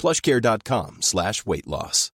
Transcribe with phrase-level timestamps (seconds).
[0.00, 2.12] plushcare.com slash weight loss.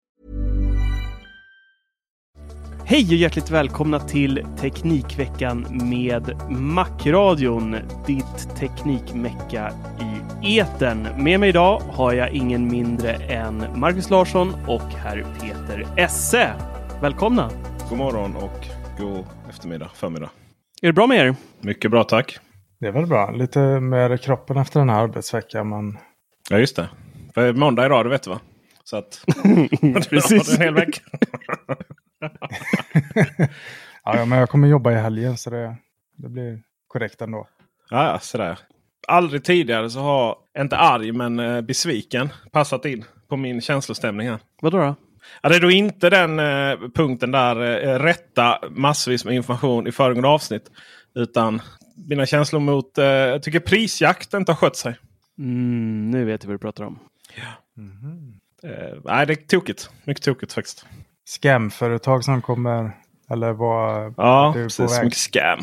[2.91, 9.72] Hej och hjärtligt välkomna till Teknikveckan med Macradion, ditt teknikmecka
[10.42, 11.09] i etern.
[11.25, 16.53] Med mig idag har jag ingen mindre än Marcus Larsson och herr Peter Esse.
[17.03, 17.50] Välkomna!
[17.89, 18.67] God morgon och
[18.98, 20.31] god eftermiddag, förmiddag.
[20.83, 21.34] Är det bra med er?
[21.61, 22.39] Mycket bra tack.
[22.81, 23.31] Det är väl bra.
[23.31, 25.69] Lite mer kroppen efter den här arbetsveckan.
[25.69, 25.98] Men...
[26.50, 26.89] Ja just det.
[27.34, 28.41] För är måndag idag, det vet du va?
[28.84, 29.25] Så att...
[30.11, 30.55] Precis.
[30.55, 31.00] en hel vecka.
[34.05, 35.77] ja, men jag kommer jobba i helgen så det,
[36.17, 37.48] det blir korrekt ändå.
[37.91, 38.59] Ja, ja, sådär.
[39.09, 44.38] Aldrig tidigare så har, inte arg men eh, besviken, passat in på min känslostämning här.
[44.62, 44.94] Vadå då?
[45.43, 49.93] Ja, det är då inte den eh, punkten där eh, rätta massvis med information i
[49.93, 50.71] föregående avsnitt.
[51.15, 51.62] Utan
[52.09, 54.97] mina känslor mot, eh, jag tycker prisjakt inte har skött sig.
[55.38, 56.99] Mm, nu vet jag vad du pratar om.
[58.64, 59.91] Eh, nej, det är tokigt.
[60.04, 60.86] Mycket tokigt faktiskt.
[61.26, 62.96] Scamföretag som kommer,
[63.30, 64.14] eller vad?
[64.16, 64.98] Ja, du precis.
[64.98, 65.04] väg.
[65.04, 65.58] Mycket scam.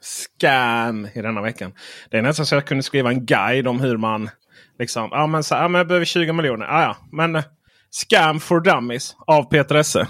[0.00, 1.72] Scam i denna veckan.
[2.10, 4.30] Det är nästan så jag kunde skriva en guide om hur man
[4.78, 5.08] liksom.
[5.12, 6.66] Ja, men så, ja, men jag behöver 20 miljoner.
[6.66, 7.44] Ja, ja, men eh,
[7.90, 10.08] Scam for Dummies av Peter Esse.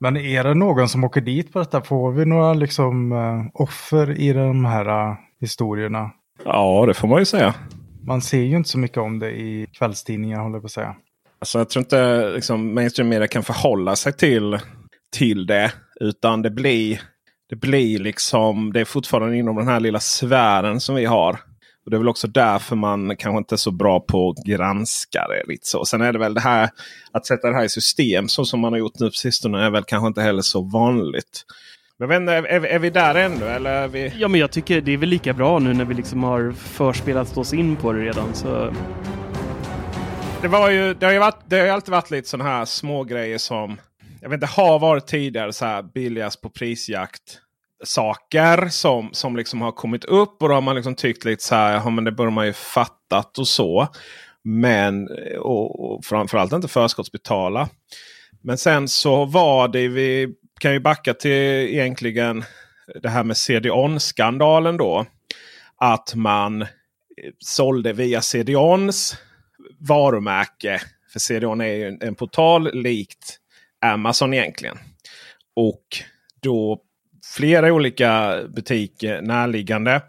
[0.00, 1.82] Men är det någon som åker dit på detta?
[1.82, 6.10] Får vi några liksom eh, offer i de här eh, historierna?
[6.44, 7.54] Ja, det får man ju säga.
[8.08, 10.96] Man ser ju inte så mycket om det i kvällstidningar håller jag på att säga.
[11.38, 14.58] Alltså, jag tror inte liksom, mainstream media kan förhålla sig till,
[15.16, 15.72] till det.
[16.00, 17.00] Utan det blir,
[17.48, 21.32] det blir liksom, det är fortfarande inom den här lilla sfären som vi har.
[21.84, 25.26] Och Det är väl också därför man kanske inte är så bra på att granska
[25.28, 25.52] det.
[25.52, 25.84] Lite så.
[25.84, 26.70] Sen är det väl det här
[27.12, 29.70] att sätta det här i system så som man har gjort nu på sistone är
[29.70, 31.44] väl kanske inte heller så vanligt.
[32.00, 33.44] Men vet inte, är, är vi där ännu?
[33.44, 34.12] Eller är vi...
[34.18, 37.36] Ja, men jag tycker det är väl lika bra nu när vi liksom har förspelat
[37.36, 38.34] oss in på det redan.
[38.34, 38.74] Så
[40.42, 43.04] Det, var ju, det, har ju varit, det har alltid varit lite sådana här små
[43.04, 43.76] grejer som
[44.20, 47.38] jag vet inte, har varit tidigare så här billigast på prisjakt
[47.84, 50.42] saker som, som liksom har kommit upp.
[50.42, 52.52] Och då har man liksom tyckt lite så här, ja, men det borde man ju
[52.52, 53.88] fattat och så.
[54.44, 57.68] Men och, och framförallt inte förskottsbetala.
[58.42, 62.44] Men sen så var det, vi kan ju backa till egentligen
[63.02, 65.06] det här med CDON-skandalen då.
[65.76, 66.66] Att man eh,
[67.38, 69.16] sålde via CDONs
[69.78, 70.80] varumärke.
[71.12, 73.38] För CDON är ju en, portal likt
[73.80, 74.78] Amazon egentligen.
[75.56, 75.82] Och
[76.42, 76.80] då
[77.36, 80.02] flera olika butiker närliggande.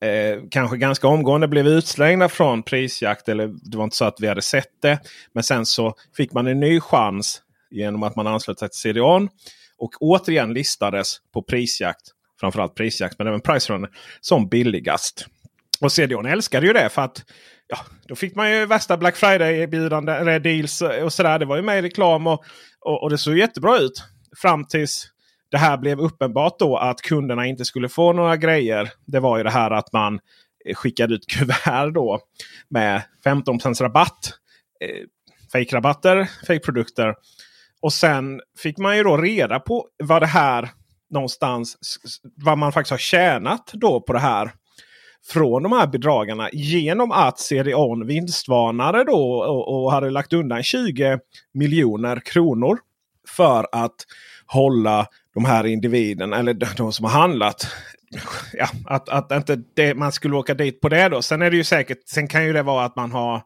[0.00, 3.28] Eh, kanske ganska omgående blev utslängda från prisjakt.
[3.28, 4.98] Eller det var inte så att vi hade sett det.
[5.32, 9.28] Men sen så fick man en ny chans genom att man anslöt sig till CDON.
[9.80, 12.02] Och återigen listades på prisjakt.
[12.40, 13.90] Framförallt prisjakt men även Pricerunner
[14.20, 15.26] som billigast.
[15.80, 17.24] Och CDON älskade ju det för att
[17.66, 17.78] ja,
[18.08, 21.38] då fick man ju värsta Black Friday-erbjudande eller deals och sådär.
[21.38, 22.44] Det var ju med i reklam och,
[22.80, 24.04] och, och det såg jättebra ut.
[24.42, 25.06] Fram tills
[25.50, 28.90] det här blev uppenbart då att kunderna inte skulle få några grejer.
[29.06, 30.20] Det var ju det här att man
[30.66, 32.20] eh, skickade ut kuvert då
[32.68, 34.32] med 15 rabatt.
[34.80, 35.06] Eh,
[35.52, 37.14] Fake-rabatter, fake-produkter.
[37.82, 40.70] Och sen fick man ju då reda på vad det här
[41.10, 41.76] någonstans,
[42.36, 44.50] vad man faktiskt har tjänat då på det här.
[45.32, 51.18] från de här bedragarna genom att CDON vinstvarnade då och, och hade lagt undan 20
[51.54, 52.78] miljoner kronor
[53.28, 53.94] för att
[54.46, 57.66] hålla de här individerna, eller de som har handlat,
[58.52, 61.22] ja, att, att inte det, man skulle åka dit på det då.
[61.22, 63.42] Sen är det ju säkert, sen kan ju det vara att man har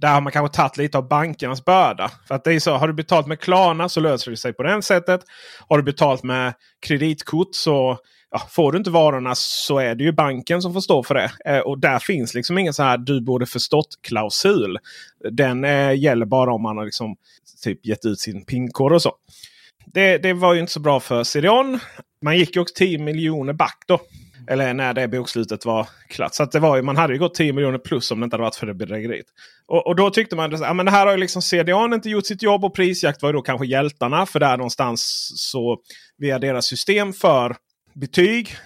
[0.00, 2.10] där har man kanske tagit lite av bankernas börda.
[2.28, 4.62] För att det är så, har du betalt med Klarna så löser det sig på
[4.62, 5.20] det sättet.
[5.68, 6.54] Har du betalt med
[6.86, 7.98] kreditkort så
[8.30, 11.30] ja, får du inte varorna så är det ju banken som får stå för det.
[11.44, 14.78] Eh, och där finns liksom ingen så här du borde förstått-klausul.
[15.30, 17.16] Den eh, gäller bara om man har liksom
[17.64, 19.12] typ gett ut sin pinkod och så.
[19.86, 21.78] Det, det var ju inte så bra för CDON.
[22.22, 24.00] Man gick ju också 10 miljoner back då.
[24.48, 26.34] Eller när det bokslutet var klart.
[26.34, 28.42] Så det var ju, man hade ju gått 10 miljoner plus om det inte hade
[28.42, 29.26] varit för det bedrägeriet.
[29.68, 32.26] Och, och då tyckte man att ja, det här har ju liksom CDAn inte gjort
[32.26, 34.26] sitt jobb och prisjakt var ju då kanske hjältarna.
[34.26, 35.78] För där någonstans så
[36.18, 37.56] via deras system för
[37.94, 38.56] betyg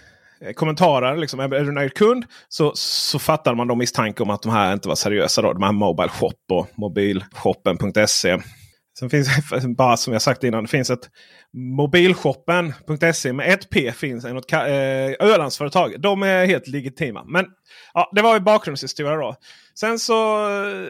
[0.40, 1.16] eh, kommentarer.
[1.16, 2.24] Liksom, är du nöjd kund?
[2.48, 5.42] Så, så fattar man då misstanke om att de här inte var seriösa.
[5.42, 8.38] Då, de här Mobile Shop och mobilshoppen.se.
[8.98, 9.28] Sen finns
[9.76, 10.64] bara som jag sagt innan.
[10.64, 11.10] Det finns ett
[11.52, 14.61] mobilshoppen.se med ett P finns något eh,
[15.20, 16.00] Ölandsföretag.
[16.00, 17.25] De är helt legitima.
[17.25, 17.47] Men
[17.94, 19.37] ja, det var ju bakgrundshistoria då.
[19.75, 20.17] Sen så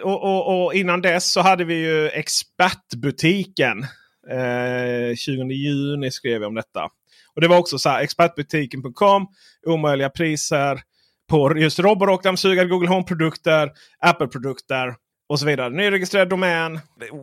[0.03, 3.87] och, och, och, innan dess så hade vi ju Expertbutiken.
[4.31, 6.89] Eh, 20 juni skrev vi om detta.
[7.35, 9.27] Och det var också så här expertbutiken.com.
[9.67, 10.81] Omöjliga priser
[11.29, 14.95] på just robotdammsugare, Google Home-produkter, Apple-produkter
[15.29, 15.71] och så vidare.
[15.71, 16.81] Nyregistrerad domän.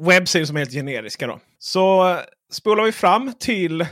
[0.07, 1.27] Webbsidor som är helt generiska.
[1.27, 1.39] Då.
[1.59, 2.17] Så
[2.51, 3.85] spolar vi fram till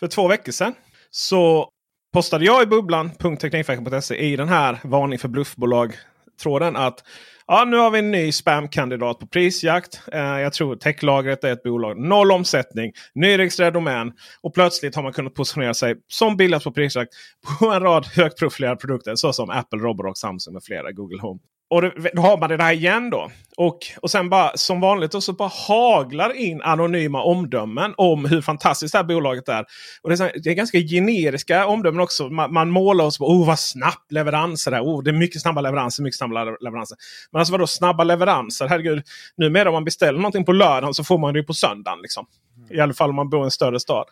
[0.00, 0.74] för två veckor sedan.
[1.10, 1.70] Så
[2.12, 5.94] postade jag i bubblan.teknikveckan.se i den här varning för bluffbolag
[6.42, 7.04] tråden att
[7.46, 10.00] ja, nu har vi en ny spamkandidat på prisjakt.
[10.12, 12.00] Eh, jag tror techlagret är ett bolag.
[12.00, 14.12] Noll omsättning, nyregistrerad domän.
[14.42, 17.12] Och plötsligt har man kunnat positionera sig som billigast på prisjakt
[17.58, 20.92] på en rad högprofilerade produkter såsom Apple, Roborock, Samsung med flera.
[20.92, 21.40] Google Home.
[21.70, 21.82] Och
[22.12, 23.30] då har man det där igen då.
[23.56, 28.42] Och, och sen bara som vanligt och så bara haglar in anonyma omdömen om hur
[28.42, 29.64] fantastiskt det här bolaget är.
[30.02, 32.28] Och det är, så, det är ganska generiska omdömen också.
[32.28, 34.80] Man, man målar oss på oh, vad snabbt leveranser är.
[34.80, 36.02] Oh, det är mycket snabba leveranser.
[36.02, 36.96] mycket snabba leveranser.
[37.32, 38.68] Men alltså vadå snabba leveranser?
[38.68, 39.02] Herregud,
[39.36, 41.98] numera om man beställer någonting på lördagen så får man det på söndagen.
[42.02, 42.26] Liksom.
[42.70, 44.04] I alla fall om man bor i en större stad.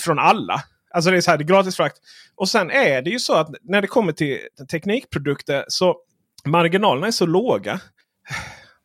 [0.00, 0.62] Från alla.
[0.94, 1.96] Alltså det är så här, det är gratis frakt.
[2.34, 4.38] Och sen är det ju så att när det kommer till
[4.70, 5.96] teknikprodukter så
[6.44, 7.80] marginalerna är så låga.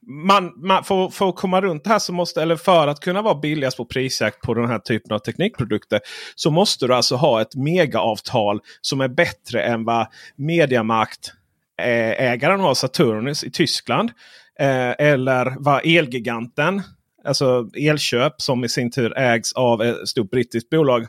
[0.08, 3.22] Man, man, för, för, att komma runt det här så måste, eller för att kunna
[3.22, 6.00] vara billigast på prisjakt på den här typen av teknikprodukter.
[6.36, 11.34] Så måste du alltså ha ett megaavtal som är bättre än vad Mediamarkt
[11.82, 14.12] ägaren har, Saturnus i Tyskland.
[14.60, 16.82] Eh, eller vad Elgiganten,
[17.24, 21.08] alltså Elköp som i sin tur ägs av ett stort brittiskt bolag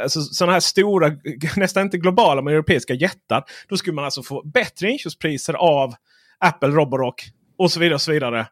[0.00, 1.12] alltså, sådana här stora,
[1.56, 3.44] nästan inte globala men europeiska jättar.
[3.68, 5.94] Då skulle man alltså få bättre inköpspriser av
[6.38, 7.24] Apple, Roborock
[7.58, 7.94] och så vidare.
[7.94, 8.46] och så vidare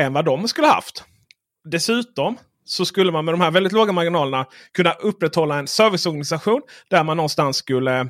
[0.00, 1.04] än vad de skulle haft.
[1.70, 7.04] Dessutom så skulle man med de här väldigt låga marginalerna kunna upprätthålla en serviceorganisation där
[7.04, 8.00] man någonstans skulle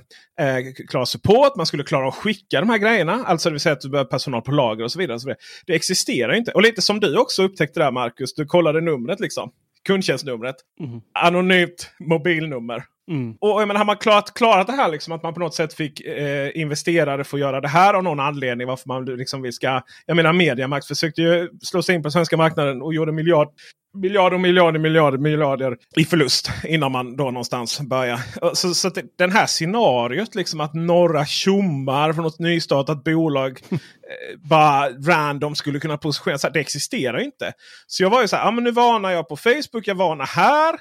[0.40, 1.56] eh, klara support.
[1.56, 3.24] Man skulle klara att skicka de här grejerna.
[3.26, 5.14] Alltså det vill säga att du behöver personal på lager och så vidare.
[5.14, 5.40] Och så vidare.
[5.66, 6.52] Det existerar inte.
[6.52, 8.34] Och lite som du också upptäckte där Marcus.
[8.34, 9.50] Du kollade numret liksom
[9.86, 10.56] kundtjänstnumret.
[10.80, 11.00] Mm.
[11.14, 12.84] Anonymt mobilnummer.
[13.10, 13.36] Mm.
[13.40, 15.74] Och jag menar, har man klarat, klarat det här, liksom, att man på något sätt
[15.74, 18.66] fick eh, investerare få göra det här av någon anledning.
[18.66, 19.82] Varför man liksom vi ska...
[20.06, 23.48] Jag menar Mediamax försökte ju slå sig in på svenska marknaden och gjorde miljard,
[23.94, 28.20] miljarder, miljarder, miljarder, miljarder i förlust innan man då någonstans börjar.
[28.54, 34.38] Så, så det, den här scenariot, liksom att några tjommar från något nystartat bolag eh,
[34.48, 36.50] bara random skulle kunna positionera sig.
[36.54, 37.52] Det existerar inte.
[37.86, 40.26] Så jag var ju så här, ah, men nu varnar jag på Facebook, jag varnar
[40.26, 40.74] här.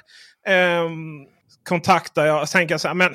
[0.46, 0.90] Eh,
[1.68, 3.14] kontaktar jag tänker jag så här, men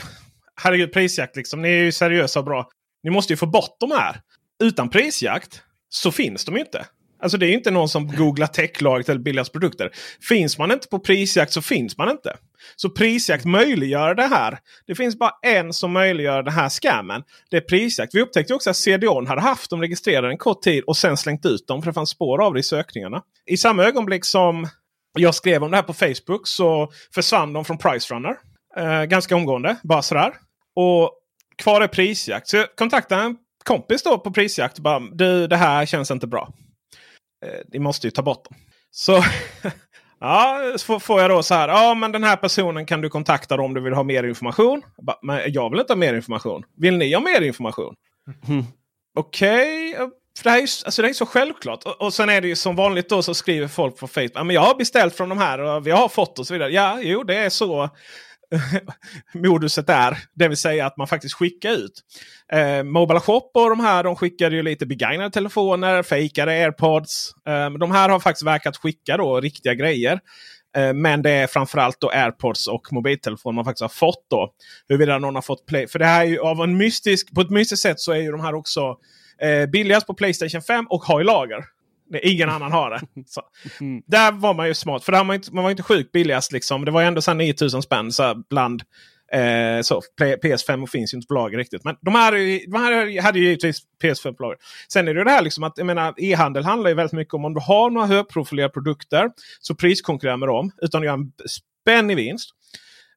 [0.62, 1.62] herregud prisjakt liksom.
[1.62, 2.70] Ni är ju seriösa och bra.
[3.04, 4.22] Ni måste ju få bort de här.
[4.64, 6.86] Utan prisjakt så finns de inte.
[7.20, 9.92] Alltså det är inte någon som googlar techlaget eller billigast produkter.
[10.22, 12.38] Finns man inte på prisjakt så finns man inte.
[12.76, 14.60] Så prisjakt möjliggör det här.
[14.88, 17.24] Det finns bara en som möjliggör den här scammen.
[17.50, 18.16] Det är prisjakt.
[18.16, 21.46] Vi upptäckte också att CDON hade haft dem registrerade en kort tid och sen slängt
[21.46, 21.82] ut dem.
[21.82, 23.22] För det fanns spår av det i sökningarna.
[23.46, 24.68] I samma ögonblick som
[25.18, 28.36] jag skrev om det här på Facebook så försvann de från Pricerunner.
[28.78, 29.76] Eh, ganska omgående.
[29.84, 30.34] Bara sådär.
[30.76, 31.12] Och
[31.58, 32.48] kvar är prisjakt.
[32.48, 34.78] Så jag kontaktade en kompis då på prisjakt.
[34.78, 36.54] Och bara, du, det här känns inte bra.
[37.46, 38.58] Eh, ni måste ju ta bort dem.
[38.92, 39.24] Så
[40.20, 41.68] ja, så får jag då så här.
[41.68, 44.82] Ja, men den här personen kan du kontakta om du vill ha mer information.
[45.02, 46.64] Bara, men jag vill inte ha mer information.
[46.78, 47.96] Vill ni ha mer information?
[48.48, 48.64] Mm.
[49.18, 49.96] Okej.
[49.96, 50.10] Okay.
[50.38, 51.84] För det, här är ju, alltså det är så självklart.
[51.84, 54.32] Och, och sen är det ju som vanligt då så skriver folk på Facebook.
[54.34, 56.72] Ja, men jag har beställt från de här och vi har fått och så vidare.
[56.72, 57.90] Ja, jo det är så.
[59.34, 60.18] moduset är.
[60.34, 62.02] Det vill säga att man faktiskt skickar ut.
[62.52, 67.34] Eh, Mobile Shop och de här de skickade ju lite begagnade telefoner, fejkade airpods.
[67.48, 70.20] Eh, de här har faktiskt verkat skicka då riktiga grejer.
[70.78, 74.26] Eh, men det är framförallt då airpods och mobiltelefoner man faktiskt har fått.
[74.30, 74.54] då.
[74.88, 75.88] Huruvida någon har fått play.
[75.88, 78.32] För det här är ju av en mystisk, på ett mystiskt sätt så är ju
[78.32, 78.98] de här också
[79.42, 81.75] eh, billigast på Playstation 5 och har i lager.
[82.10, 83.02] Det, ingen annan har det.
[83.28, 83.42] Så.
[83.80, 84.04] Mm.
[84.08, 85.04] Där var man ju smart.
[85.04, 86.52] För där man, inte, man var inte sjukt billigast.
[86.52, 86.86] Liksom.
[86.86, 88.84] Det var ändå så 9000 spänn så här, bland
[89.32, 91.84] Eh, så, PS5 finns ju inte på lager riktigt.
[91.84, 92.32] Men de här,
[92.72, 94.58] de här hade ju givetvis PS5 på lager.
[94.88, 95.80] Sen är det ju det här liksom att
[96.18, 100.50] e-handel handlar ju väldigt mycket om om du har några högprofilerade produkter så priskonkurrera med
[100.50, 101.32] dem utan att göra en
[101.86, 102.50] spännig vinst.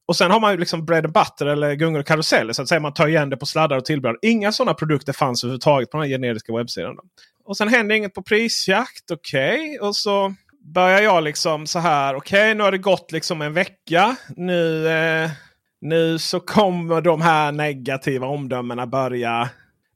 [0.09, 2.53] Och sen har man ju liksom bread and butter eller gungor och karuseller.
[2.53, 4.19] Så att säga man tar igen det på sladdar och tillbehör.
[4.23, 6.97] Inga sådana produkter fanns överhuvudtaget på den här generiska webbsidan.
[6.97, 7.03] Då.
[7.45, 9.11] Och sen händer inget på prisjakt.
[9.11, 9.55] Okej.
[9.55, 9.89] Okay.
[9.89, 10.35] Och så
[10.75, 12.15] börjar jag liksom så här.
[12.15, 14.17] Okej, okay, nu har det gått liksom en vecka.
[14.37, 15.31] Nu, eh,
[15.81, 19.49] nu så kommer de här negativa omdömena börja.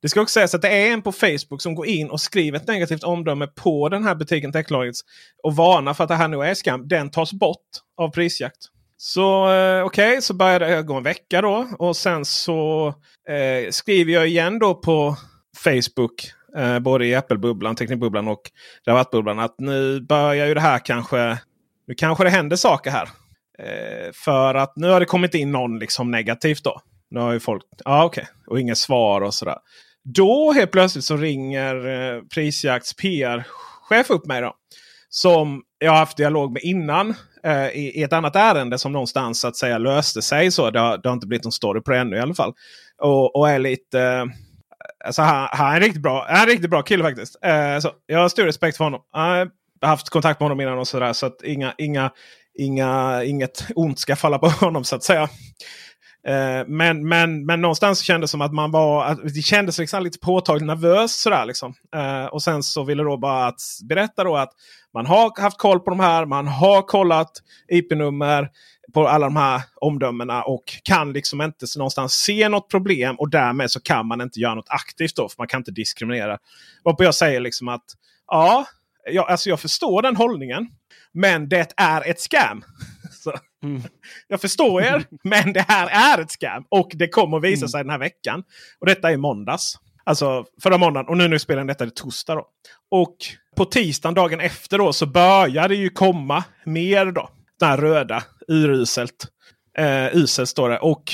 [0.03, 2.59] Det ska också sägas att det är en på Facebook som går in och skriver
[2.59, 5.01] ett negativt omdöme på den här butiken Techlogits.
[5.43, 6.89] Och varnar för att det här nu är skam.
[6.89, 8.69] Den tas bort av prisjakt.
[9.05, 11.69] Så eh, okej, okay, så började jag gå en vecka då.
[11.79, 12.89] Och sen så
[13.29, 15.17] eh, skriver jag igen då på
[15.57, 16.33] Facebook.
[16.57, 18.41] Eh, både i Apple-bubblan, Teknikbubblan och
[18.87, 19.39] Rabattbubblan.
[19.39, 21.39] Att nu börjar ju det här kanske.
[21.87, 23.09] Nu kanske det händer saker här.
[23.59, 26.81] Eh, för att nu har det kommit in någon liksom negativt då.
[27.11, 28.35] Nu har ju folk, ja ah, okej, okay.
[28.47, 29.59] och inga svar och sådär.
[30.05, 34.41] Då helt plötsligt så ringer eh, Prisjakts PR-chef upp mig.
[34.41, 34.55] då.
[35.09, 37.15] Som jag har haft dialog med innan.
[37.47, 40.51] Eh, i, i, ett annat ärende som någonstans så att säga löste sig.
[40.51, 42.53] så Det har, det har inte blivit någon story på det ännu i alla fall.
[42.99, 44.01] Och, och är lite...
[44.01, 44.25] Eh,
[45.05, 47.37] alltså han, han, är en riktigt bra, han är en riktigt bra kille faktiskt.
[47.45, 49.01] Eh, så jag har stor respekt för honom.
[49.13, 49.49] Jag har
[49.81, 51.13] haft kontakt med honom innan och sådär.
[51.13, 52.11] Så att inga, inga,
[52.59, 55.29] inga, inget ont ska falla på honom så att säga.
[56.29, 60.03] Eh, men, men, men någonstans kändes det som att man var att det kändes liksom
[60.03, 61.21] lite påtagligt nervös.
[61.21, 61.75] Sådär, liksom.
[61.95, 64.53] Eh, och sen så ville då bara att berätta då att
[64.95, 66.27] man har haft koll på de här.
[66.27, 67.31] Man har kollat
[67.69, 68.49] IP-nummer
[68.95, 73.17] på alla de här omdömena och kan liksom inte någonstans se något problem.
[73.17, 75.29] Och därmed så kan man inte göra något aktivt då.
[75.29, 76.39] För man kan inte diskriminera.
[76.85, 77.85] Varpå jag säger liksom att
[78.27, 78.67] ja,
[79.11, 80.69] jag, alltså jag förstår den hållningen.
[81.13, 82.65] Men det är ett scam.
[83.63, 83.83] Mm.
[84.29, 86.65] Jag förstår er, men det här är ett scam.
[86.69, 87.69] Och det kommer att visa mm.
[87.69, 88.43] sig den här veckan.
[88.81, 89.79] Och detta är måndags.
[90.05, 91.09] Alltså förra måndagen.
[91.09, 92.35] Och nu när vi spelar detta är det torsdag.
[92.35, 92.47] Då.
[92.91, 93.17] Och
[93.57, 97.31] på tisdagen dagen efter då så börjar det ju komma mer då.
[97.61, 99.27] Den här röda, uruselt.
[99.79, 100.79] Eh, uselt står det.
[100.79, 101.13] Och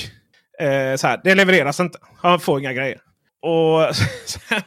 [0.60, 1.98] eh, så här, det levereras inte.
[2.16, 3.00] Han får inga grejer.
[3.42, 3.94] Och
[4.26, 4.62] sen,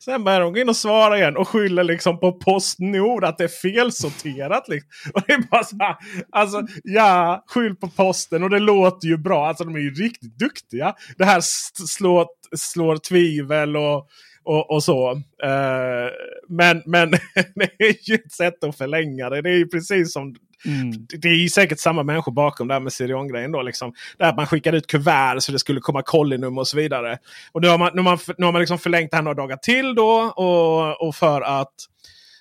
[0.00, 3.44] sen börjar de gå in och svara igen och skyller liksom på Postnord att det
[3.44, 4.68] är felsorterat.
[4.68, 4.90] Liksom.
[5.14, 5.96] Och det är bara så här,
[6.32, 9.46] alltså, ja, skyll på posten och det låter ju bra.
[9.46, 10.94] Alltså de är ju riktigt duktiga.
[11.18, 11.40] Det här
[11.86, 12.26] slår,
[12.56, 14.08] slår tvivel och,
[14.44, 15.12] och, och så.
[15.12, 16.10] Uh,
[16.48, 17.10] men, men
[17.54, 19.42] det är ju ett sätt att förlänga det.
[19.42, 20.34] Det är ju precis som
[20.66, 21.06] Mm.
[21.08, 23.52] Det är säkert samma människor bakom det här med Sirion-grejen.
[23.52, 23.94] Då, liksom.
[24.18, 27.18] Där man skickade ut kuvert så det skulle komma kollinummer och så vidare.
[27.52, 29.42] Och nu har man, nu har man, nu har man liksom förlängt det här några
[29.42, 30.32] dagar till då.
[30.36, 31.74] Och, och för att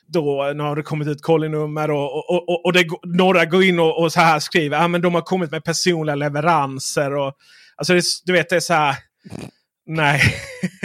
[0.08, 3.80] då, nu har det kommit ut kollinummer och, och, och, och det, några går in
[3.80, 7.16] och, och så här skriver att ah, de har kommit med personliga leveranser.
[7.16, 7.34] Och,
[7.76, 8.96] alltså det, du vet, det är så här.
[9.86, 10.22] Nej.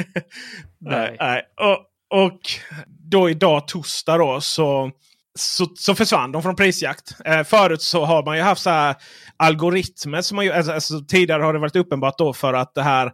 [0.78, 1.16] nej.
[1.21, 1.42] nej.
[1.61, 1.85] Och,
[2.25, 2.40] och
[2.87, 4.90] då idag torsdag då så
[5.38, 7.16] så, så försvann de från prisjakt.
[7.25, 8.97] Eh, förut så har man ju haft så här
[9.37, 10.23] algoritmer.
[10.23, 13.12] Som man, alltså, alltså, tidigare har det varit uppenbart då för att det här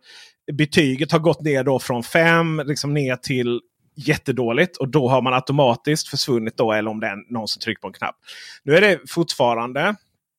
[0.52, 3.60] betyget har gått ner då från 5 liksom ner till
[3.96, 4.76] jättedåligt.
[4.76, 6.72] Och då har man automatiskt försvunnit då.
[6.72, 8.16] Eller om det är någon som trycker på en knapp.
[8.62, 9.94] Nu är det fortfarande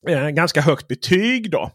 [0.08, 1.72] eh, ganska högt betyg då.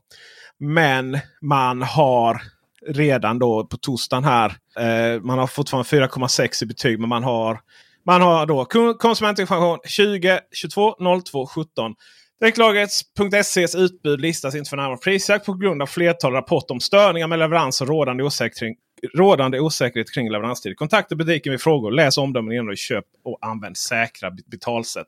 [0.59, 2.43] Men man har
[2.87, 4.57] redan då på torsdagen här.
[4.79, 7.01] Eh, man har fortfarande 4,6 i betyg.
[7.01, 7.61] Men man har
[8.07, 8.65] man har då
[8.95, 11.95] konsumentinformation 20 22 02 17.
[12.41, 17.39] Direktlagret.ses utbud listas inte för närmare prisjakt på grund av flertal rapporter om störningar med
[17.39, 18.77] leverans och rådande osäkerhet,
[19.15, 20.77] rådande osäkerhet kring leveranstid.
[20.77, 21.91] Kontakta butiken vid frågor.
[21.91, 25.07] Läs omdömen innan du köp och använd säkra betalsätt.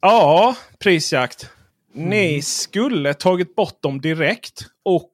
[0.00, 1.50] Ja, prisjakt.
[1.94, 2.08] Mm.
[2.08, 4.66] Ni skulle tagit bort dem direkt.
[4.84, 5.12] Och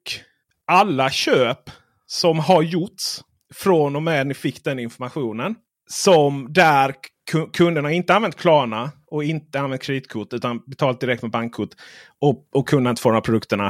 [0.67, 1.71] alla köp
[2.07, 3.21] som har gjorts
[3.55, 5.55] från och med ni fick den informationen
[5.91, 6.95] som där
[7.53, 11.69] kunderna inte använt Klarna och inte använt kreditkort utan betalat direkt med bankkort.
[12.21, 13.67] Och, och kunderna inte får de här produkterna.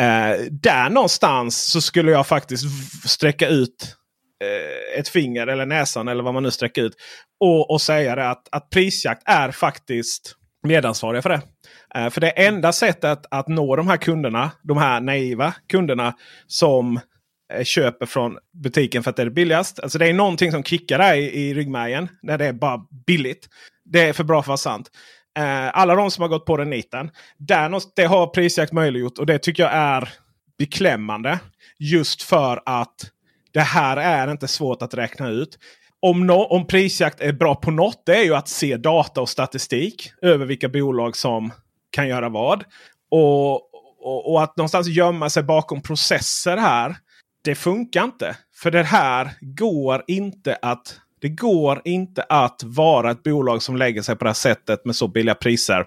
[0.00, 2.64] Eh, där någonstans så skulle jag faktiskt
[3.08, 3.96] sträcka ut
[4.44, 6.94] eh, ett finger eller näsan eller vad man nu sträcker ut.
[7.40, 11.42] Och, och säga det att, att prisjakt är faktiskt medansvariga för det.
[11.94, 16.14] Eh, för det enda sättet att nå de här kunderna, de här naiva kunderna
[16.46, 17.00] som
[17.52, 19.80] Eh, köper från butiken för att det är billigast.
[19.80, 23.48] Alltså det är någonting som kickar där i, i ryggmärgen när det är bara billigt.
[23.84, 24.90] Det är för bra för att vara sant.
[25.38, 27.10] Eh, alla de som har gått på den niten.
[27.38, 30.08] Där, det har prisjakt möjliggjort och det tycker jag är
[30.58, 31.38] beklämmande.
[31.78, 32.94] Just för att
[33.52, 35.58] det här är inte svårt att räkna ut.
[36.00, 39.28] Om, no om prisjakt är bra på något, det är ju att se data och
[39.28, 41.52] statistik över vilka bolag som
[41.90, 42.64] kan göra vad.
[43.10, 43.54] Och,
[44.04, 46.96] och, och, att någonstans gömma sig bakom processer här.
[47.44, 48.36] Det funkar inte.
[48.54, 54.02] För det här går inte att det går inte att vara ett bolag som lägger
[54.02, 55.86] sig på det här sättet med så billiga priser.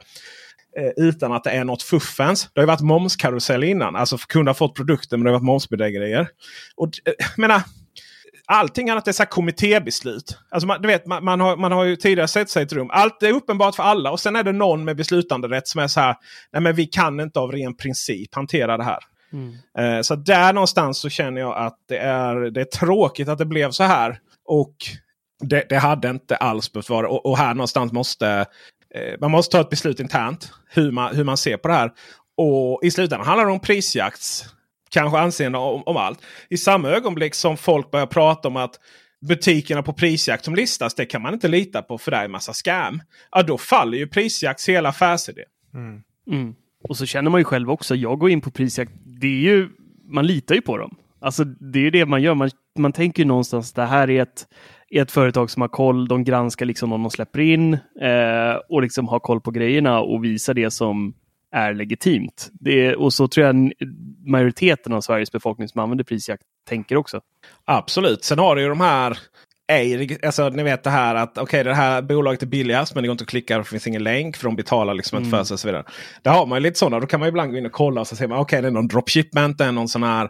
[0.77, 2.49] Eh, utan att det är något fuffens.
[2.53, 3.95] Det har ju varit momskarusell innan.
[3.95, 6.27] Alltså kunder har fått produkter men det har varit momsbedrägerier.
[6.75, 7.61] Och, eh, menar,
[8.45, 10.37] allting annat är så här kommittébeslut.
[10.49, 12.73] Alltså man, du vet, man, man, har, man har ju tidigare sett sig i ett
[12.73, 12.89] rum.
[12.91, 15.99] Allt är uppenbart för alla och sen är det någon med beslutanderätt som är så
[15.99, 16.15] här.
[16.53, 18.99] Nej men vi kan inte av ren princip hantera det här.
[19.35, 19.55] Mm.
[19.77, 23.45] Eh, så där någonstans så känner jag att det är, det är tråkigt att det
[23.45, 24.19] blev så här.
[24.45, 24.75] Och
[25.39, 27.09] det, det hade inte alls behövt vara.
[27.09, 28.45] Och, och här någonstans måste
[28.95, 30.51] eh, man måste ta ett beslut internt.
[30.69, 31.91] Hur man, hur man ser på det här.
[32.37, 34.45] Och i slutändan handlar det om prisjakts
[34.89, 36.19] kanske anseende om, om, allt.
[36.49, 38.79] I samma ögonblick som folk börjar prata om att
[39.27, 42.31] butikerna på prisjakt som listas, det kan man inte lita på för det är en
[42.31, 43.01] massa scam.
[43.31, 45.43] Ja, då faller ju prisjakts hela affärsidé.
[45.73, 46.01] Mm.
[46.31, 46.55] Mm.
[46.89, 49.69] Och så känner man ju själv också, jag går in på prisjakt, det är ju,
[50.07, 50.95] man litar ju på dem.
[51.19, 54.21] Alltså det är ju det man gör, man, man tänker ju någonstans, det här är
[54.21, 54.47] ett,
[54.89, 59.07] ett företag som har koll, de granskar liksom om de släpper in eh, och liksom
[59.07, 61.13] har koll på grejerna och visar det som
[61.51, 62.49] är legitimt.
[62.53, 63.71] Det är, och så tror jag
[64.25, 67.21] majoriteten av Sveriges befolkning som använder prisjakt tänker också.
[67.65, 68.23] Absolut.
[68.23, 69.17] Sen har du ju de här
[70.23, 73.07] alltså, ni vet det här att okej okay, det här bolaget är billigast men det
[73.07, 73.57] går inte att klicka.
[73.57, 75.39] Det finns ingen länk för de betalar liksom inte mm.
[75.39, 75.53] för sig.
[75.53, 75.83] Och så vidare.
[76.21, 76.99] Där har man ju lite sådana.
[76.99, 78.67] Då kan man ibland gå in och kolla och så ser man okej okay, det
[78.67, 79.57] är någon dropshipment.
[79.57, 80.29] Det är någon sån här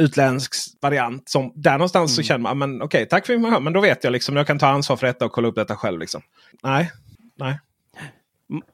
[0.00, 1.28] utländsk variant.
[1.28, 2.16] Som, där någonstans mm.
[2.16, 3.64] så känner man men okej okay, tack för informationen.
[3.64, 5.76] Men då vet jag liksom jag kan ta ansvar för detta och kolla upp detta
[5.76, 6.00] själv.
[6.00, 6.22] Liksom.
[6.62, 6.90] Nej,
[7.38, 7.58] nej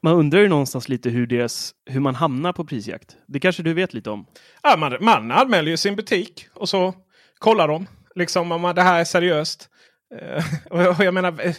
[0.01, 3.15] man undrar ju någonstans lite hur, deras, hur man hamnar på prisjakt.
[3.27, 4.25] Det kanske du vet lite om?
[4.63, 6.93] Ja, man, man anmäler ju sin butik och så
[7.39, 9.69] kollar de liksom om det här är seriöst.
[10.73, 11.53] Uh, och jag menar, eh,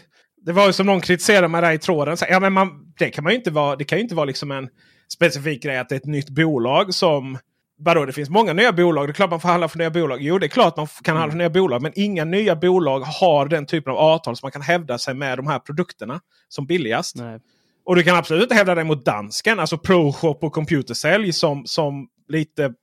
[0.47, 2.17] det var ju som någon kritiserade mig där i tråden.
[2.17, 3.77] Så, ja, men man, det kan man ju inte vara.
[3.77, 4.69] Det kan ju inte vara liksom en
[5.15, 7.39] specifik grej att det är ett nytt bolag som
[7.77, 9.09] Vadå, det finns många nya bolag.
[9.09, 10.23] Det är klart man får handla för nya bolag.
[10.23, 11.83] Jo, det är klart man kan handla för nya bolag.
[11.83, 15.39] Men inga nya bolag har den typen av avtal som man kan hävda sig med
[15.39, 17.17] de här produkterna som billigast.
[17.17, 17.41] Nej.
[17.85, 19.61] Och du kan absolut inte hävda det mot dansken.
[19.61, 22.75] Alltså ProShop och Computersälj som, som lite...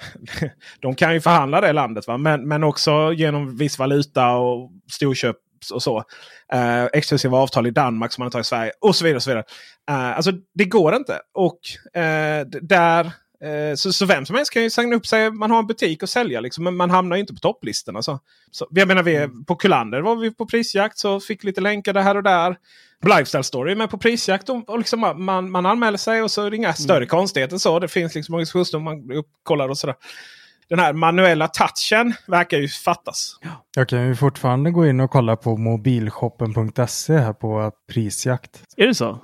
[0.80, 2.06] de kan ju förhandla det landet.
[2.06, 2.18] Va?
[2.18, 5.36] Men, men också genom viss valuta och storköp
[5.74, 6.04] och så.
[6.52, 9.16] Eh, exklusiva avtal i Danmark som man tar i Sverige och så vidare.
[9.16, 9.44] Och så vidare.
[9.90, 11.20] Eh, alltså det går inte.
[11.34, 11.60] Och
[12.02, 13.12] eh, där
[13.76, 15.30] så, så, vem som helst kan ju signa upp sig.
[15.30, 18.02] Man har en butik att sälja liksom, men man hamnar inte på topplistorna.
[18.02, 18.20] Så.
[18.50, 19.44] Så, jag menar, vi, mm.
[19.44, 22.56] på Kullander var vi på prisjakt så fick lite länkar där och där.
[23.04, 24.48] Lifestyle Story med på prisjakt.
[24.48, 26.74] Och, och liksom man, man anmäler sig och så är det inga mm.
[26.74, 27.58] större konstigheter.
[27.58, 27.78] Så.
[27.78, 29.96] Det finns liksom organisationsnummer man uppkollar och sådär.
[30.68, 33.36] Den här manuella touchen verkar ju fattas.
[33.76, 38.64] Jag kan ju fortfarande gå in och kolla på mobilshoppen.se här på prisjakt.
[38.76, 39.18] Är det så?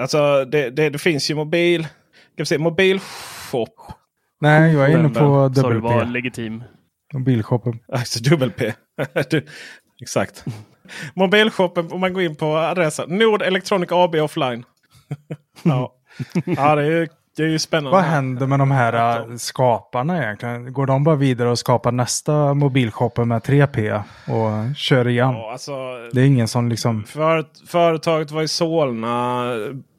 [0.00, 1.86] Alltså det, det, det finns ju mobil
[2.36, 3.80] Ska vi se, mobilshop.
[4.40, 5.88] Nej, jag är inne på dubbel-P.
[5.88, 6.64] Så var legitim.
[7.14, 7.78] Mobilshoppen.
[7.92, 8.72] Alltså dubbel-P.
[10.02, 10.44] Exakt.
[11.14, 13.18] Mobilshoppen, om man går in på adressen.
[13.18, 14.64] Nord Electronic AB offline.
[15.62, 15.94] ja.
[16.44, 17.90] ja, det är, det är ju spännande.
[17.90, 20.72] Vad händer med de här äh, skaparna egentligen?
[20.72, 25.32] Går de bara vidare och skapar nästa mobilshoppen med 3P och kör igen?
[25.32, 25.72] Ja, alltså,
[26.12, 27.04] det är ingen som liksom...
[27.04, 29.44] För, företaget var i Solna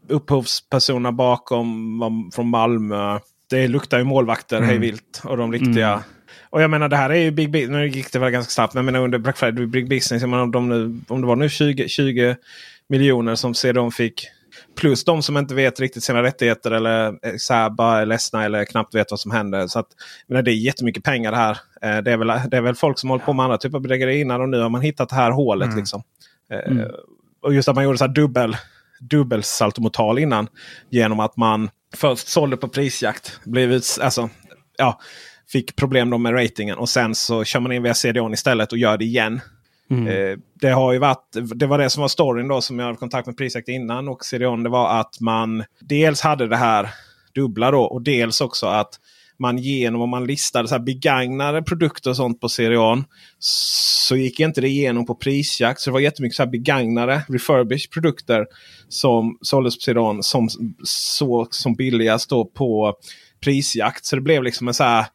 [0.10, 3.20] upphovspersonerna bakom var från Malmö.
[3.50, 4.70] Det luktar ju målvakter mm.
[4.70, 5.22] hej vilt.
[5.24, 5.90] Och de riktiga.
[5.90, 6.02] Mm.
[6.50, 7.70] Och jag menar det här är ju Big Business.
[7.70, 8.74] Nu gick det väl ganska snabbt.
[8.74, 10.22] Men jag menar under Black Friday, Big Business.
[10.22, 12.36] Jag menar, om, de nu, om det var nu 20, 20
[12.90, 14.28] miljoner som CDON fick.
[14.78, 18.96] Plus de som inte vet riktigt sina rättigheter eller så bara är ledsna eller knappt
[18.96, 19.68] vet vad som händer.
[19.68, 19.88] Så att,
[20.28, 21.58] menar, det är jättemycket pengar det här.
[21.82, 23.82] Eh, det är väl, det är väl folk som håller på med andra typer av
[23.82, 25.68] bedrägerier innan och nu har man hittat det här hålet.
[25.68, 25.78] Mm.
[25.78, 26.04] Liksom.
[26.52, 26.88] Eh, mm.
[27.42, 28.56] Och just att man gjorde så här dubbel
[29.00, 30.48] dubbelsaltomotal innan.
[30.90, 33.40] Genom att man först sålde på prisjakt.
[33.44, 34.30] Blev alltså,
[34.78, 35.00] ja,
[35.52, 38.98] fick problem med ratingen och sen så kör man in via CDON istället och gör
[38.98, 39.42] det igen.
[39.90, 40.08] Mm.
[40.08, 42.98] Eh, det har ju varit, det var det som var storyn då som jag hade
[42.98, 44.64] kontakt med prisjakt innan och CDON.
[44.64, 46.90] Det var att man dels hade det här
[47.36, 49.00] dubbla då och dels också att
[49.40, 53.04] man genom om man listade så här begagnade produkter och sånt på Serion.
[53.40, 55.82] Så gick inte det igenom på prisjakt.
[55.82, 58.46] Så det var jättemycket så här begagnade refurbished produkter
[58.90, 60.50] som såldes på Serion som
[60.84, 62.94] såg som billigast då på
[63.44, 64.06] prisjakt.
[64.06, 65.06] Så det blev liksom en så här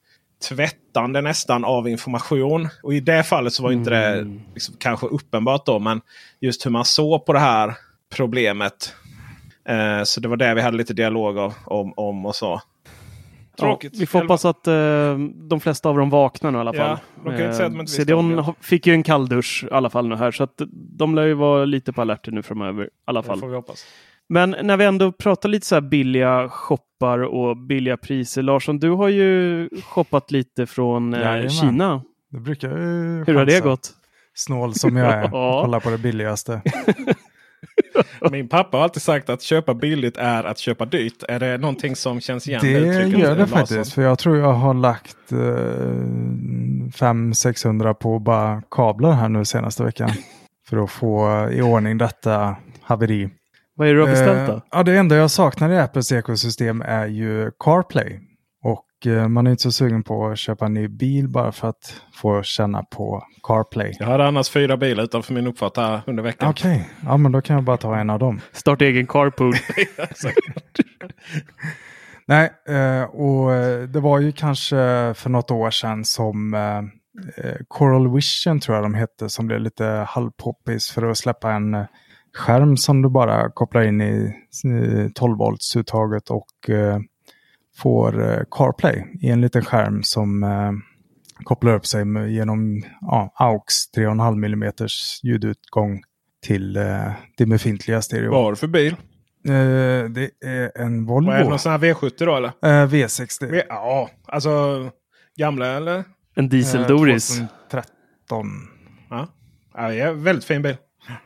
[0.49, 2.69] tvättande nästan av information.
[2.83, 4.41] Och i det fallet så var inte det mm.
[4.55, 5.79] liksom kanske uppenbart då.
[5.79, 6.01] Men
[6.41, 7.75] just hur man såg på det här
[8.15, 8.95] problemet.
[9.69, 12.61] Eh, så det var det vi hade lite dialog av, om, om och så.
[13.59, 13.93] Tråkigt.
[13.95, 16.99] Ja, vi får hoppas att eh, de flesta av dem vaknar nu i alla fall.
[17.25, 20.31] Ja, eh, CDON fick ju en kalldusch i alla fall nu här.
[20.31, 22.85] Så att de lär ju vara lite på alerten nu framöver.
[22.85, 23.37] I alla fall.
[23.37, 23.87] Det får vi hoppas.
[24.29, 28.43] Men när vi ändå pratar lite så här billiga shoppar och billiga priser.
[28.43, 32.03] Larsson, du har ju shoppat lite från eh, Kina.
[32.31, 33.91] Det brukar ju Hur har det gått?
[34.35, 35.29] Snål som jag är.
[35.63, 36.63] Kolla på det billigaste.
[38.31, 41.23] Min pappa har alltid sagt att köpa billigt är att köpa dyrt.
[41.29, 42.61] Är det någonting som känns igen?
[42.63, 42.69] Det
[43.19, 43.93] gör det faktiskt.
[43.93, 50.11] För jag tror jag har lagt eh, 500-600 på bara kablar här nu senaste veckan.
[50.69, 53.31] för att få i ordning detta haveri.
[53.75, 54.53] Vad är det du har beställt då?
[54.53, 58.21] Eh, ja, det enda jag saknar i Apples ekosystem är ju CarPlay.
[59.07, 62.03] Eh, man är inte så sugen på att köpa en ny bil bara för att
[62.15, 63.97] få känna på CarPlay.
[63.99, 66.51] Jag hade annars fyra bilar utanför min uppfart här under veckan.
[66.51, 67.11] Okej, okay.
[67.11, 68.41] ja men då kan jag bara ta en av dem.
[68.53, 69.55] Starta egen carpool.
[72.27, 73.51] Nej, eh, och
[73.89, 74.77] det var ju kanske
[75.15, 76.57] för något år sedan som
[77.69, 81.87] Coral Vision tror jag de hette som blev lite halvpoppis för att släppa en
[82.35, 84.35] skärm som du bara kopplar in i
[85.15, 86.99] 12 volts uttaget och eh,
[87.83, 90.73] får eh, CarPlay i en liten skärm som eh,
[91.45, 94.73] kopplar upp sig genom ja, AUX 3,5 mm
[95.23, 96.03] ljudutgång
[96.47, 98.31] till eh, det befintliga stereo.
[98.31, 98.97] Vad har du för bil?
[99.45, 101.27] Eh, det är en Volvo.
[101.27, 102.49] Vad är det, någon sån här V70 då eller?
[102.49, 103.51] Eh, V60.
[103.51, 104.51] V ja, alltså
[105.37, 106.05] gamla eller?
[106.35, 107.29] En diesel Doris.
[107.29, 108.47] 2013.
[109.11, 109.29] Ja,
[109.75, 110.77] ja är väldigt fin bil.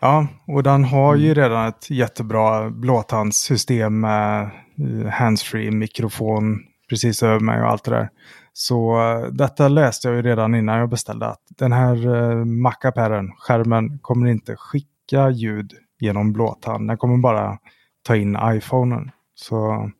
[0.00, 6.58] Ja, och den har ju redan ett jättebra blåtandssystem med eh, Eh, handsfree mikrofon
[6.88, 8.08] precis över mig och allt det där.
[8.52, 12.44] Så eh, detta läste jag ju redan innan jag beställde att den här eh, uh,
[12.44, 12.72] mac
[13.38, 16.88] skärmen, kommer inte skicka ljud genom blåtand.
[16.88, 17.58] Den kommer bara
[18.02, 19.10] ta in iPhonen.
[19.34, 19.90] Så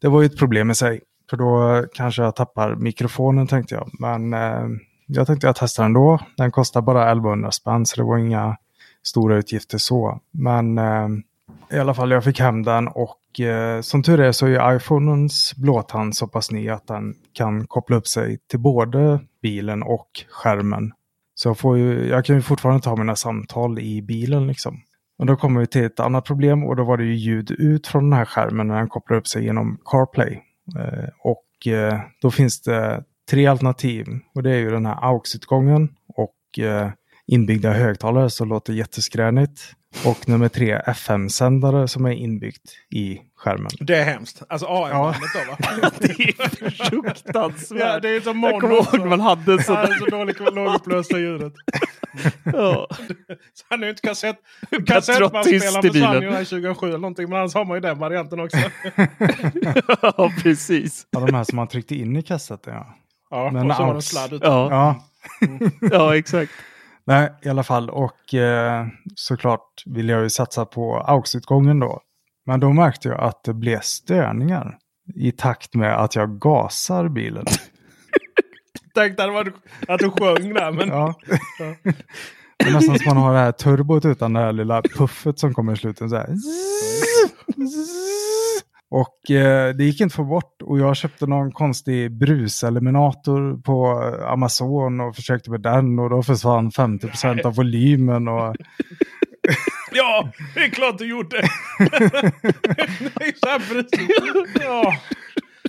[0.00, 1.00] det var ju ett problem i sig.
[1.30, 3.90] För då kanske jag tappar mikrofonen tänkte jag.
[4.00, 4.66] Men eh,
[5.06, 6.18] jag tänkte jag testar ändå.
[6.36, 8.56] Den kostar bara 1100 spänn så det var inga
[9.02, 10.20] stora utgifter så.
[10.30, 11.08] Men eh,
[11.72, 15.54] i alla fall jag fick hem den och eh, som tur är så är iPhonens
[15.56, 20.92] blåtand så pass ny att den kan koppla upp sig till både bilen och skärmen.
[21.34, 24.82] Så jag, får ju, jag kan ju fortfarande ta mina samtal i bilen liksom.
[25.18, 27.86] Och då kommer vi till ett annat problem och då var det ju ljud ut
[27.86, 30.42] från den här skärmen när den kopplar upp sig genom CarPlay.
[30.78, 35.88] Eh, och eh, då finns det tre alternativ och det är ju den här AUX-utgången
[36.08, 36.90] och eh,
[37.26, 39.60] inbyggda högtalare som låter jätteskränigt.
[40.04, 43.70] Och nummer tre, FM-sändare som är inbyggt i skärmen.
[43.80, 44.42] Det är hemskt.
[44.48, 45.40] Alltså AM-bandet ja.
[45.44, 45.90] då va?
[45.98, 47.80] det är fruktansvärt.
[47.80, 48.52] Ja, det är som mono.
[48.52, 49.72] Jag kommer ihåg man hade så.
[49.72, 51.52] Ja, så dåligt lågupplösta ljudet.
[52.44, 52.88] ja.
[53.54, 54.36] Så han är inte kassett,
[54.86, 57.28] kassettbandspelaren försvann ju 2007 eller någonting.
[57.28, 58.58] Men annars har man ju den varianten också.
[60.02, 61.06] ja, precis.
[61.10, 62.94] Ja, de här som man tryckte in i kassetten ja.
[63.30, 64.42] Ja, men och så var det sladd ut.
[64.44, 64.70] Ja.
[64.70, 65.04] Ja.
[65.46, 65.70] Mm.
[65.80, 66.52] ja, exakt.
[67.06, 67.90] Nej, i alla fall.
[67.90, 72.00] Och eh, såklart vill jag ju satsa på AUX-utgången då.
[72.46, 74.78] Men då märkte jag att det blev störningar
[75.14, 77.44] i takt med att jag gasar bilen.
[78.94, 79.24] Tänkte
[79.88, 80.72] att du sjöng där.
[80.72, 80.88] Men...
[80.88, 81.14] Ja.
[82.58, 85.54] Det är nästan som man har det här turbot utan det här lilla puffet som
[85.54, 86.10] kommer i slutet.
[86.10, 86.26] Så här.
[88.90, 93.86] Och eh, det gick inte att få bort och jag köpte någon konstig bruseliminator på
[94.26, 98.28] Amazon och försökte med den och då försvann 50% av volymen.
[98.28, 98.56] Och...
[99.92, 101.36] ja, det är klart du gjorde.
[104.60, 104.96] ja.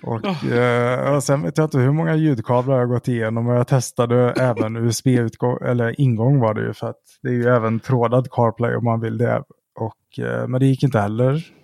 [0.03, 3.67] Och, eh, och sen vet jag inte hur många ljudkablar jag gått igenom och jag
[3.67, 8.32] testade även USB-utgång, eller ingång var det ju för att det är ju även trådad
[8.32, 9.43] CarPlay om man vill det.
[9.80, 11.57] Och, eh, men det gick inte heller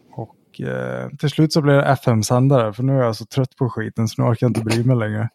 [0.61, 4.07] eh, till slut så blev det FM-sändare för nu är jag så trött på skiten
[4.07, 5.29] så nu orkar jag inte bry mig längre.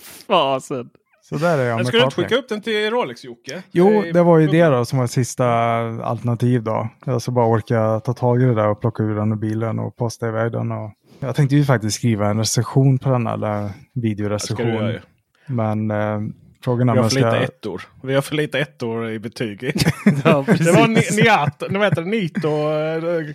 [0.26, 0.90] Fasen.
[1.22, 3.62] Så där är jag Men ska du inte skicka upp den till Rolex-Jocke?
[3.72, 5.46] Jo, det var ju det då som var sista
[6.04, 6.88] alternativ då.
[7.04, 9.78] Jag ska bara orka ta tag i det där och plocka ur den ur bilen
[9.78, 10.72] och posta iväg den.
[10.72, 10.90] Och...
[11.18, 14.98] Jag tänkte ju faktiskt skriva en recension på den här videorecension.
[15.46, 16.20] Men eh,
[16.64, 17.82] Frågan vi har för lite ettor.
[18.02, 19.62] Vi har för lite ettor i betyg.
[20.24, 22.48] ja, det var Niat, nu vet det, Nito.
[22.48, 23.34] Eh,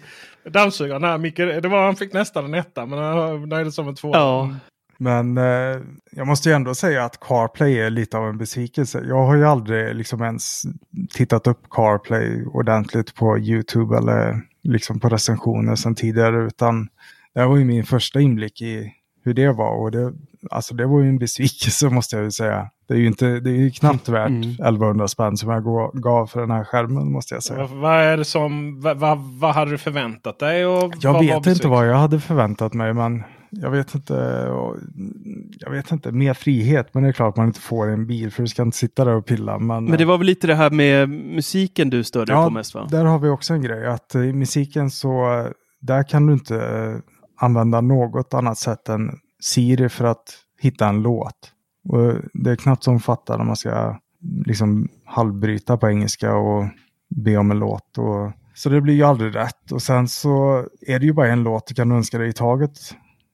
[0.51, 3.95] Dammsugaren här, Micke, det var, han fick nästan en etta men han nöjde som en
[3.95, 4.17] tvåa.
[4.17, 4.55] Ja.
[4.97, 9.03] Men eh, jag måste ju ändå säga att CarPlay är lite av en besvikelse.
[9.07, 10.63] Jag har ju aldrig liksom ens
[11.13, 16.45] tittat upp CarPlay ordentligt på YouTube eller liksom på recensioner sedan tidigare.
[16.45, 16.89] Utan
[17.33, 18.93] det här var ju min första inblick i
[19.29, 19.81] hur det var.
[19.81, 20.13] Och det,
[20.51, 22.69] alltså det var ju en besvikelse måste jag ju säga.
[22.87, 24.49] Det är ju, inte, det är ju knappt värt Mm.
[24.49, 25.63] 1100 spänn som jag
[25.93, 27.59] gav för den här skärmen måste jag säga.
[27.59, 30.65] Vad, vad är det som, vad, vad, vad hade du förväntat dig?
[30.65, 34.13] Och Jag vet inte vad jag hade förväntat mig, men jag vet inte.
[35.59, 38.43] Jag vet inte, mer frihet, men det är klart man inte får en bil för
[38.43, 39.59] du ska inte sitta där och pilla.
[39.59, 42.75] Men, Men det var väl lite det här med musiken du störde dig på mest
[42.75, 42.87] va?
[42.91, 45.47] där har vi också en grej, att i musiken så,
[45.81, 47.08] där kan du inte eh,
[47.39, 51.53] använda något annat sätt än Siri för att hitta en låt.
[51.89, 53.99] Och det är knappt som fattar när man ska
[54.45, 56.65] liksom halvbryta på engelska och
[57.09, 57.97] be om en låt.
[57.97, 59.71] Och, så det blir ju aldrig rätt.
[59.71, 62.71] Och sen så är det ju bara en låt du kan önska dig i taget.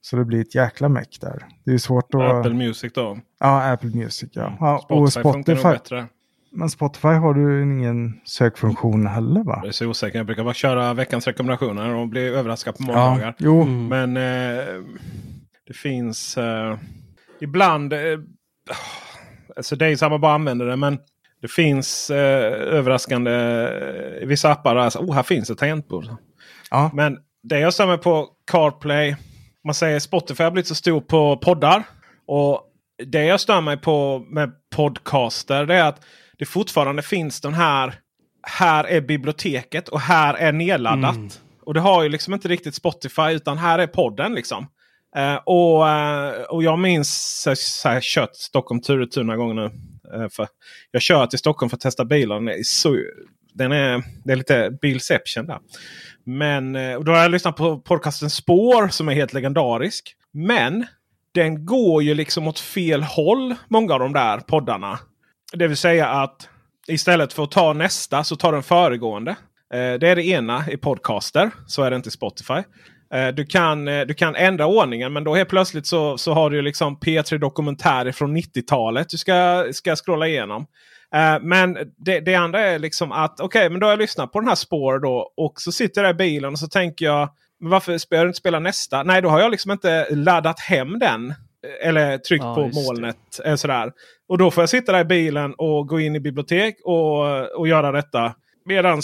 [0.01, 1.47] Så det blir ett jäkla meck där.
[1.63, 2.21] Det är svårt att...
[2.21, 3.17] Apple Music då.
[3.39, 4.57] Ja, Apple Music ja.
[4.59, 5.69] ja Spotify, och funkar nog Spotify.
[5.69, 6.07] bättre.
[6.55, 9.59] Men Spotify har du ingen sökfunktion heller va?
[9.61, 10.19] Jag är så osäker.
[10.19, 13.35] Jag brukar bara köra veckans rekommendationer och bli överraskad på Ja, måndagar.
[13.37, 13.65] jo.
[13.65, 14.63] Men eh,
[15.67, 16.77] det finns eh,
[17.41, 17.93] ibland.
[17.93, 17.99] Eh,
[19.55, 20.75] alltså det är samma bara använder det.
[20.75, 20.97] Men
[21.41, 24.75] det finns eh, överraskande eh, i vissa appar.
[24.75, 26.05] Alltså, oh, här finns ett tangentbord.
[26.71, 26.91] Ja.
[26.93, 29.15] Men det jag stämmer på CarPlay.
[29.63, 31.83] Man säger Spotify har blivit så stor på poddar.
[32.27, 32.61] Och
[33.05, 36.01] det jag stör mig på med podcaster det är att
[36.37, 37.93] det fortfarande finns den här.
[38.47, 41.15] Här är biblioteket och här är nedladdat.
[41.65, 44.67] Och det har ju liksom inte riktigt Spotify utan här är podden liksom.
[45.15, 49.53] Eh, och, eh, och jag minns så, här, kört Stockholm tur och retur några gånger
[49.53, 49.71] nu.
[50.13, 50.47] Eh, för
[50.91, 52.49] jag kör till Stockholm för att testa bilen.
[52.63, 52.97] Så,
[53.53, 55.59] den är, det är lite bilception där.
[56.23, 60.15] Men eh, och då har jag lyssnat på podcasten Spår som är helt legendarisk.
[60.31, 60.85] Men
[61.33, 63.55] den går ju liksom åt fel håll.
[63.67, 64.99] Många av de där poddarna.
[65.53, 66.49] Det vill säga att
[66.87, 69.31] istället för att ta nästa så tar den föregående.
[69.73, 71.51] Eh, det är det ena i podcaster.
[71.67, 72.63] Så är det inte i Spotify.
[73.13, 76.49] Eh, du, kan, eh, du kan ändra ordningen men då helt plötsligt så, så har
[76.49, 80.65] du liksom P3 Dokumentärer från 90-talet du ska, ska scrolla igenom.
[81.15, 84.39] Eh, men det, det andra är liksom att okej, men då har jag lyssnat på
[84.39, 87.29] den här spår då och så sitter jag där i bilen och så tänker jag
[87.59, 89.03] men varför spelar du inte spela nästa?
[89.03, 91.33] Nej, då har jag liksom inte laddat hem den.
[91.81, 92.73] Eller tryckt Ja, på det.
[92.73, 93.17] molnet.
[93.45, 93.91] Eh, sådär.
[94.27, 97.67] Och då får jag sitta där i bilen och gå in i bibliotek och, och
[97.67, 98.35] göra detta.
[98.65, 99.01] Medan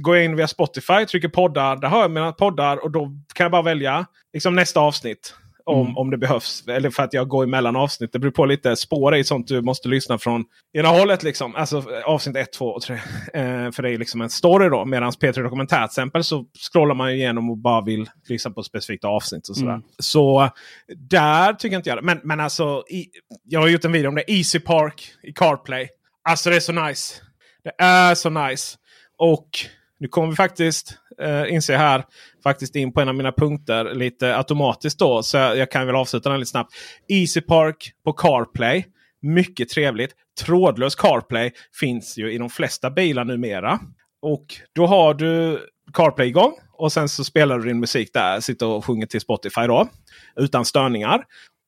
[0.00, 1.76] går jag in via Spotify, trycker poddar.
[1.76, 5.34] Där har jag mina poddar och då kan jag bara välja liksom nästa avsnitt.
[5.64, 5.96] Om, Mm.
[5.96, 6.64] om det behövs.
[6.68, 8.12] Eller för att jag går emellan avsnitt.
[8.12, 8.76] Det beror på lite.
[8.76, 11.22] Spår är ju sånt du måste lyssna från ena hållet.
[11.22, 11.54] Liksom.
[11.56, 12.94] Alltså avsnitt 1, 2 och 3.
[13.34, 14.84] Eh, för det är liksom en story då.
[14.84, 18.66] Medan P3 Dokumentär till exempel så scrollar man igenom och bara vill lyssna på ett
[18.66, 19.48] specifikt avsnitt.
[19.48, 19.70] Och sådär.
[19.72, 19.82] Mm.
[19.98, 20.50] Så
[20.96, 22.02] där tycker jag inte jag det.
[22.02, 23.06] Men, men alltså, i,
[23.44, 24.30] jag har gjort en video om det.
[24.32, 25.88] Easy Park i CarPlay.
[26.28, 27.14] Alltså det är så nice.
[27.64, 28.76] Det är så nice.
[29.18, 29.48] Och
[30.00, 32.04] nu kommer vi faktiskt, eh, inser jag här,
[32.42, 35.22] faktiskt in på en av mina punkter lite automatiskt då.
[35.22, 36.74] Så jag, jag kan väl avsluta den lite snabbt.
[37.08, 38.84] Easy Park på CarPlay.
[39.22, 40.14] Mycket trevligt.
[40.40, 41.50] Trådlös CarPlay
[41.80, 43.80] finns ju i de flesta bilar numera.
[44.22, 45.60] Och då har du
[45.92, 46.52] CarPlay igång.
[46.72, 48.40] Och sen så spelar du din musik där.
[48.40, 49.88] Sitter och sjunger till Spotify då.
[50.36, 51.24] Utan störningar.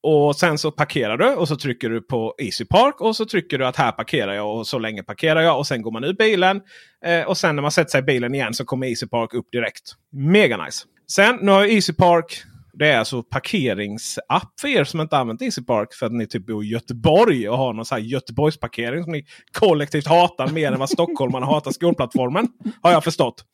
[0.06, 3.58] Och sen så parkerar du och så trycker du på Easy Park och så trycker
[3.58, 5.58] du att här parkerar jag och så länge parkerar jag.
[5.58, 6.60] Och sen går man ur bilen.
[7.04, 9.50] Eh, och sen när man sätter sig i bilen igen så kommer Easy Park upp
[9.52, 9.82] direkt.
[10.12, 10.84] Mega nice.
[11.10, 12.42] Sen nu har Easy Park.
[12.72, 16.46] Det är alltså parkeringsapp för er som inte använt Easy Park för att ni typ
[16.46, 19.24] bor i Göteborg och har någon så här Göteborgsparkering som ni
[19.58, 22.48] kollektivt hatar mer än vad stockholmarna hatar skolplattformen.
[22.82, 23.44] Har jag förstått.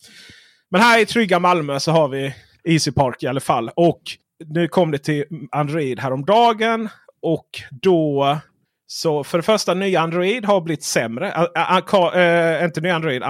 [0.70, 2.34] Men här i trygga Malmö så har vi
[2.64, 3.70] Easy Park i alla fall.
[3.76, 4.02] Och
[4.46, 6.88] nu kom det till Android häromdagen.
[7.22, 8.38] Och då
[8.86, 11.30] så för det första nya Android har blivit sämre.
[11.30, 13.22] Ä- ä- äh, inte nya Android.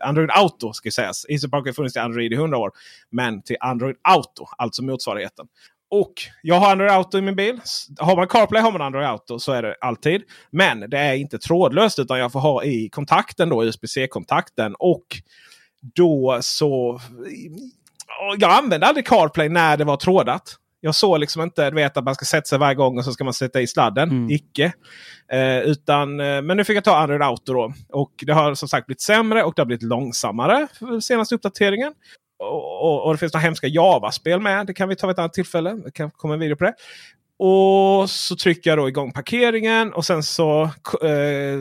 [0.00, 1.26] Android Auto ska sägas.
[1.28, 2.70] EasyPark har funnits till Android i 100 år.
[3.10, 5.46] Men till Android Auto, alltså motsvarigheten.
[5.90, 7.60] Och jag har Android Auto i min bil.
[7.98, 9.38] Har man CarPlay har man Android Auto.
[9.38, 10.22] Så är det alltid.
[10.50, 14.74] Men det är inte trådlöst utan jag får ha i kontakten då, USB-C-kontakten.
[14.78, 15.06] Och
[15.80, 17.00] då så...
[18.38, 20.56] Jag använde aldrig CarPlay när det var trådat.
[20.80, 23.12] Jag såg liksom inte du vet, att man ska sätta sig varje gång och så
[23.12, 24.10] ska man sätta i sladden.
[24.10, 24.30] Mm.
[24.30, 24.72] Icke.
[25.32, 27.72] Eh, utan, eh, men nu fick jag ta Android Auto då.
[27.88, 31.92] Och det har som sagt blivit sämre och det har blivit långsammare för senaste uppdateringen.
[32.38, 34.66] Och, och, och det finns några hemska Java-spel med.
[34.66, 35.72] Det kan vi ta vid ett annat tillfälle.
[35.84, 36.74] Det kan komma en video på det.
[37.38, 40.62] Och så trycker jag då igång parkeringen och sen så
[41.02, 41.10] eh,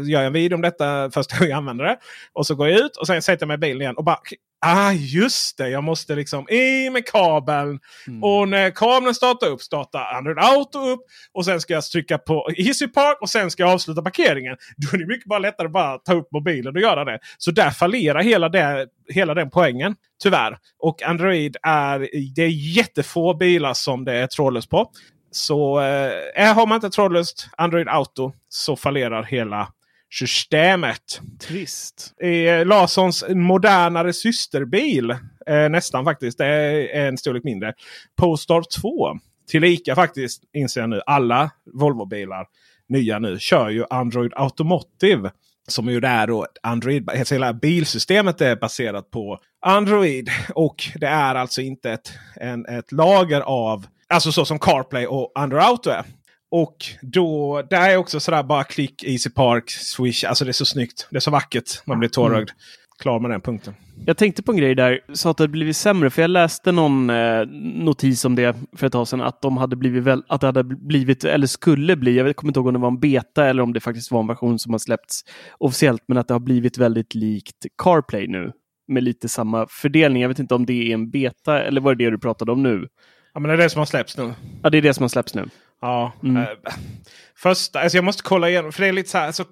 [0.04, 1.98] gör jag en video om detta första gången jag använder det.
[2.34, 4.20] Och så går jag ut och sen sätter jag mig i bilen igen och bara
[4.68, 7.80] Ah just det, jag måste liksom i med kabeln.
[8.08, 8.24] Mm.
[8.24, 11.00] Och när kabeln startar upp startar Android Auto upp.
[11.34, 14.58] Och sen ska jag trycka på Easy Park och sen ska jag avsluta parkeringen.
[14.78, 17.20] Då är det mycket bara lättare att bara ta upp mobilen och göra det.
[17.38, 19.96] Så där fallerar hela, det, hela den poängen.
[20.24, 20.58] Tyvärr.
[20.80, 22.00] Och Android är
[22.36, 24.92] det är jättefå bilar som det är trådlöst på.
[25.36, 25.80] Så
[26.36, 29.68] eh, har man inte trådlöst Android Auto så fallerar hela
[30.14, 31.22] systemet.
[31.48, 32.14] Trist.
[32.22, 35.12] Eh, Larssons modernare systerbil.
[35.48, 36.38] Eh, nästan faktiskt.
[36.38, 37.74] Det är en storlek mindre.
[38.18, 39.20] Polestar 2.
[39.48, 41.02] Tillika faktiskt inser jag nu.
[41.06, 42.46] Alla Volvo-bilar
[42.90, 45.32] nya nu kör ju Android Automotive.
[45.68, 47.10] Som ju är då Android.
[47.30, 50.30] Hela bilsystemet är baserat på Android.
[50.54, 55.32] Och det är alltså inte ett, en, ett lager av Alltså så som CarPlay och
[55.36, 56.06] Android Auto är.
[56.52, 60.24] Och då, där är också sådär bara klick, Easy Park, Swish.
[60.24, 61.08] Alltså det är så snyggt.
[61.12, 61.88] Det är så vackert.
[61.88, 62.50] Man blir tårögd.
[62.50, 62.60] Mm.
[63.00, 63.74] Klar med den punkten.
[64.06, 66.10] Jag tänkte på en grej där, så att det blivit sämre.
[66.10, 69.22] För jag läste någon eh, notis om det för ett tag sedan.
[69.22, 72.60] Att, de hade blivit väl, att det hade blivit, eller skulle bli, jag kommer inte
[72.60, 74.80] ihåg om det var en beta eller om det faktiskt var en version som har
[74.80, 75.22] släppts
[75.58, 76.04] officiellt.
[76.08, 78.52] Men att det har blivit väldigt likt CarPlay nu.
[78.88, 80.22] Med lite samma fördelning.
[80.22, 82.64] Jag vet inte om det är en beta eller var det det du pratade om
[82.64, 82.88] nu?
[83.36, 84.34] Ja men det är det som har släppts nu.
[84.64, 85.50] Ja det är det som har släppts nu.
[85.82, 86.12] Ja.
[86.24, 86.38] Mm.
[86.38, 86.48] Äh,
[87.38, 88.72] första, alltså jag måste kolla igenom.
[88.72, 89.46] För det är lite så här, så,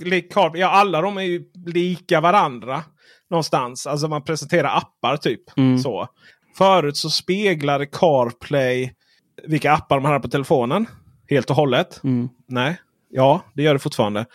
[0.54, 2.84] ja alla de är ju lika varandra.
[3.30, 3.88] Någonstans.
[3.88, 5.58] Alltså man presenterar appar typ.
[5.58, 5.80] Mm.
[5.80, 6.08] så.
[6.58, 8.92] Förut så speglade CarPlay
[9.44, 10.86] vilka appar man hade på telefonen.
[11.30, 12.02] Helt och hållet.
[12.04, 12.30] Mm.
[12.48, 12.78] Nej.
[13.10, 14.26] Ja, det gör det fortfarande.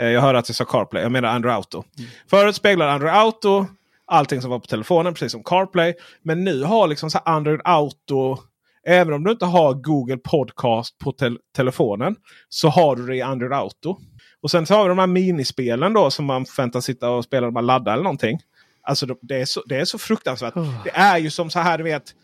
[0.00, 1.02] Eh, jag hörde att jag sa CarPlay.
[1.02, 1.84] Jag menar Android Auto.
[1.98, 2.10] Mm.
[2.30, 3.66] Förut speglade Android Auto
[4.06, 5.14] allting som var på telefonen.
[5.14, 5.94] Precis som CarPlay.
[6.22, 8.38] Men nu har liksom så Android Auto
[8.86, 12.16] Även om du inte har Google Podcast på te telefonen
[12.48, 13.96] så har du det i Android Auto.
[14.42, 17.46] Och sen så har vi de här minispelen då som man förväntas sitta och spela
[17.46, 18.38] när man laddar eller någonting.
[18.82, 20.56] Alltså det är så, det är så fruktansvärt.
[20.56, 20.84] Oh.
[20.84, 22.14] Det är ju som så här du vet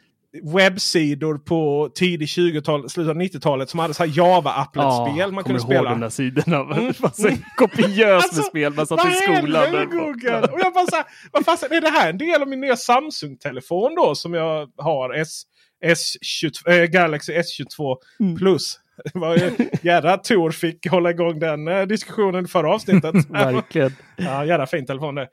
[0.42, 5.60] webbsidor på tidigt 20-tal, slutet av 90-talet som hade så här Java-applet-spel ja, man kunde
[5.60, 5.90] spela.
[5.90, 6.56] de där sidorna.
[6.56, 6.92] Mm.
[7.56, 9.88] kopiöst alltså, med spel man satt i skolan.
[9.90, 10.40] Google?
[10.40, 12.76] Och jag bara så här, vad fasen, är det här en del av min nya
[12.76, 15.14] Samsung-telefon då som jag har?
[15.14, 15.42] S
[15.84, 18.36] S22, äh, Galaxy S22 mm.
[18.36, 18.80] Plus.
[19.82, 23.14] Jädra Tor fick hålla igång den eh, diskussionen i förra avsnittet.
[23.30, 23.92] Verkligen.
[24.16, 25.28] ja, jädra fin telefon det.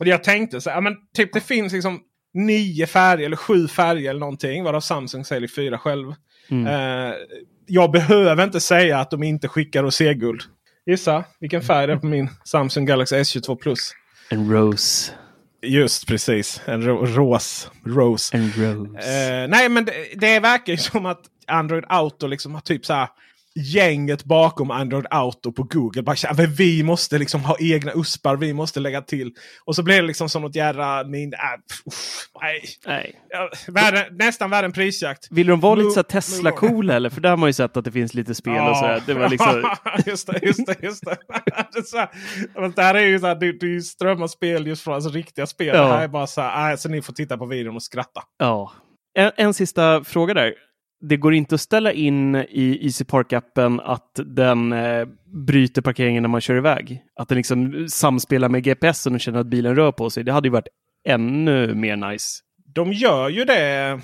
[0.00, 2.00] Och jag tänkte så här, men typ det finns liksom
[2.34, 4.64] nio färger eller sju färger eller någonting.
[4.64, 6.14] Varav Samsung säljer fyra själv.
[6.50, 6.66] Mm.
[6.66, 7.14] Eh,
[7.66, 10.42] jag behöver inte säga att de inte skickar roséguld.
[10.86, 13.92] Gissa vilken färg det är på min Samsung Galaxy S22 Plus.
[14.30, 15.12] En rose.
[15.64, 16.60] Just precis.
[16.64, 17.70] En ro ros.
[17.84, 18.36] Rose.
[18.36, 18.98] En rose.
[18.98, 22.92] Eh, nej men det, det verkar ju som att Android Auto liksom har typ så
[22.92, 23.08] här
[23.54, 26.02] gänget bakom Android Auto på Google.
[26.02, 29.32] Bara, vi måste liksom ha egna uspar, vi måste lägga till.
[29.64, 31.04] Och så blir det liksom som något jädra...
[31.04, 32.62] Min, äh, pff, nej.
[32.86, 33.20] nej.
[33.68, 35.28] Världen, nästan värre än prisjakt.
[35.30, 37.10] Vill de vara lite så Tesla-coola eller?
[37.10, 38.70] För där har man ju sett att det finns lite spel ja.
[38.70, 39.02] och sådär.
[39.06, 39.74] Det var liksom...
[40.06, 40.76] just det, just det.
[40.82, 41.16] Just det.
[42.76, 45.66] det, här, är ju så här, det, det strömmar spel just från alltså, riktiga spel.
[45.66, 45.82] Ja.
[45.82, 48.22] Det här är bara så här, äh, så ni får titta på videon och skratta.
[48.38, 48.72] Ja.
[49.18, 50.54] En, en sista fråga där
[51.00, 55.06] det går inte att ställa in i Easy Park-appen att den eh,
[55.46, 57.02] bryter parkeringen när man kör iväg.
[57.16, 60.24] Att den liksom samspelar med GPSen och känner att bilen rör på sig.
[60.24, 60.68] Det hade ju varit
[61.08, 62.40] ännu mer nice.
[62.74, 64.00] De gör ju det.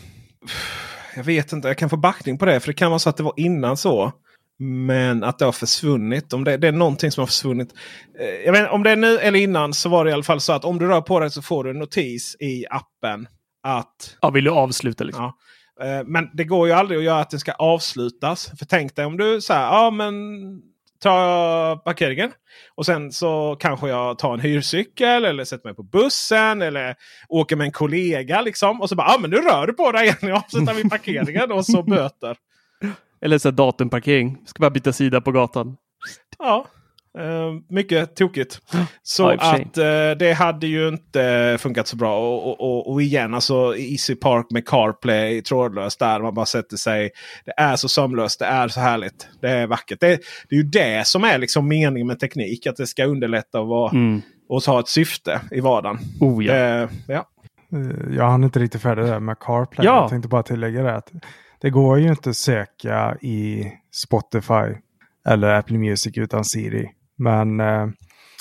[1.17, 2.61] Jag vet inte, jag kan få backning på det.
[2.61, 4.13] För det kan vara så att det var innan så.
[4.59, 6.33] Men att det har försvunnit.
[6.33, 7.75] Om det, det är någonting som har försvunnit.
[8.21, 10.41] Eh, jag vet, om det är nu eller innan så var det i alla fall
[10.41, 13.27] så att om du rör på dig så får du en notis i appen.
[13.63, 14.17] Att...
[14.21, 15.25] Ja, vill du avsluta liksom?
[15.25, 15.37] Ja,
[16.05, 18.53] men det går ju aldrig att göra att den ska avslutas.
[18.59, 20.15] För tänk dig om du säger ja men
[21.03, 22.31] ta parkeringen.
[22.75, 26.95] Och sen så kanske jag tar en hyrcykel eller sätter mig på bussen eller
[27.29, 28.41] åker med en kollega.
[28.41, 28.81] Liksom.
[28.81, 30.17] Och så bara, ja men nu rör du på dig igen.
[30.21, 32.37] Jag avslutar vid parkeringen och så böter.
[33.23, 34.39] Eller så datumparkering.
[34.47, 35.77] Ska bara byta sida på gatan.
[36.39, 36.67] Ja,
[37.69, 38.61] mycket tokigt.
[39.03, 42.19] Så ja, att uh, det hade ju inte funkat så bra.
[42.19, 47.11] Och, och, och, igen, alltså Easy Park med CarPlay trådlöst där man bara sätter sig.
[47.45, 49.29] Det är så sömlöst, det är så härligt.
[49.41, 50.01] Det är vackert.
[50.01, 52.67] Det, det är ju det som är liksom meningen med teknik.
[52.67, 54.23] Att det ska underlätta och, vara, mm.
[54.49, 55.99] och ha ett syfte i vardagen.
[56.21, 56.55] Oh, ja.
[56.55, 57.27] Det, ja.
[57.73, 59.87] Eh, jag hann inte riktigt färdig där med CarPlay.
[59.87, 60.01] Ja.
[60.01, 60.97] Jag tänkte bara tillägga det.
[60.97, 61.13] Att
[61.61, 64.75] det går ju inte att söka i Spotify
[65.29, 66.91] eller Apple Music utan Siri.
[67.21, 67.87] Men eh,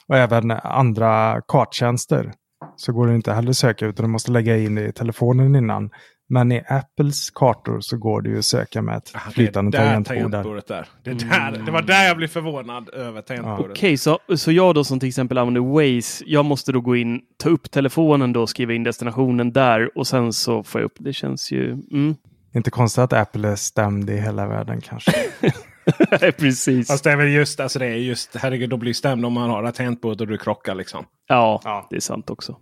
[0.07, 2.33] och även andra karttjänster
[2.75, 5.55] så går det inte heller att söka utan du måste lägga in det i telefonen
[5.55, 5.89] innan.
[6.29, 9.95] Men i Apples kartor så går det ju att söka med ett flytande det är
[9.95, 10.61] där tangentbord.
[10.67, 10.87] där.
[11.03, 13.77] Det, är där, det var där jag blev förvånad över tangentbordet.
[13.77, 17.21] Okej, så, så jag då som till exempel använder Waze, jag måste då gå in,
[17.37, 20.95] ta upp telefonen då, skriva in destinationen där och sen så får jag upp.
[20.99, 21.71] Det känns ju...
[21.71, 22.15] Mm.
[22.55, 25.13] Inte konstigt att Apple är stämd i hela världen kanske.
[26.37, 26.87] Precis.
[26.87, 29.49] Fast det är väl just, alltså det är just, herregud, då blir stämd om man
[29.49, 31.05] har ett tangentbord och du krockar liksom.
[31.27, 31.87] Ja, Ja.
[31.89, 32.57] det är sant också.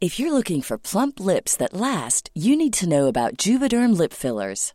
[0.00, 4.12] If you're looking for plump lips that last, you need to know about Juvederm lip
[4.12, 4.74] fillers.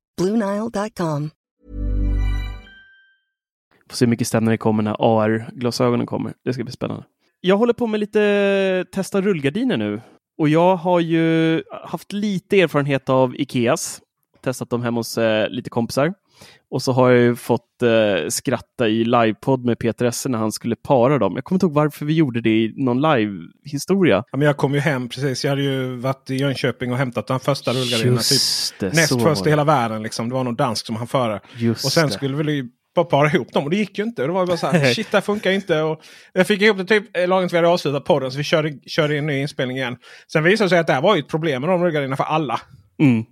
[0.21, 1.29] BlueNile.com.
[3.89, 6.33] Får se hur mycket stämmer det kommer när AR-glasögonen kommer.
[6.45, 7.03] Det ska bli spännande.
[7.41, 10.01] Jag håller på med lite testa rullgardiner nu.
[10.37, 14.01] Och jag har ju haft lite erfarenhet av Ikeas.
[14.41, 16.13] Testat dem hemma hos eh, lite kompisar.
[16.71, 20.51] Och så har jag ju fått eh, skratta i livepodd med Peter Esse när han
[20.51, 21.35] skulle para dem.
[21.35, 24.23] Jag kommer inte ihåg varför vi gjorde det i någon live-historia.
[24.31, 25.43] Ja, men jag kom ju hem precis.
[25.43, 28.21] Jag hade ju varit i Jönköping och hämtat de första rullgardinerna.
[28.21, 28.39] Typ
[28.79, 30.03] det, näst först i hela världen.
[30.03, 30.29] Liksom.
[30.29, 31.39] Det var någon dansk som han före.
[31.57, 32.13] Just Och sen det.
[32.13, 34.21] skulle vi bara para ihop dem och det gick ju inte.
[34.21, 35.81] Det var bara så här, shit det här funkar inte.
[35.81, 36.01] Och
[36.33, 39.13] jag fick ihop det typ lagom till vi hade avslutat podden så vi körde, körde
[39.13, 39.97] in en ny inspelning igen.
[40.33, 42.23] Sen visade det sig att det här var ju ett problem med de rullgardinerna för
[42.23, 42.61] alla.
[42.99, 43.25] Mm.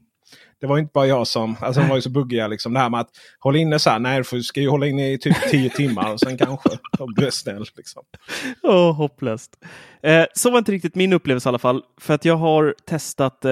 [0.61, 2.73] Det var inte bara jag som, alltså de var ju så buggiga liksom.
[2.73, 5.17] Det här med att hålla inne så här, nej du ska ju hålla inne i
[5.17, 6.69] typ 10 timmar och sen kanske.
[6.99, 8.03] Och bli snäll liksom.
[8.63, 9.51] Åh, hopplöst.
[10.03, 11.83] Eh, så var inte riktigt min upplevelse i alla fall.
[12.01, 13.51] För att jag har testat eh,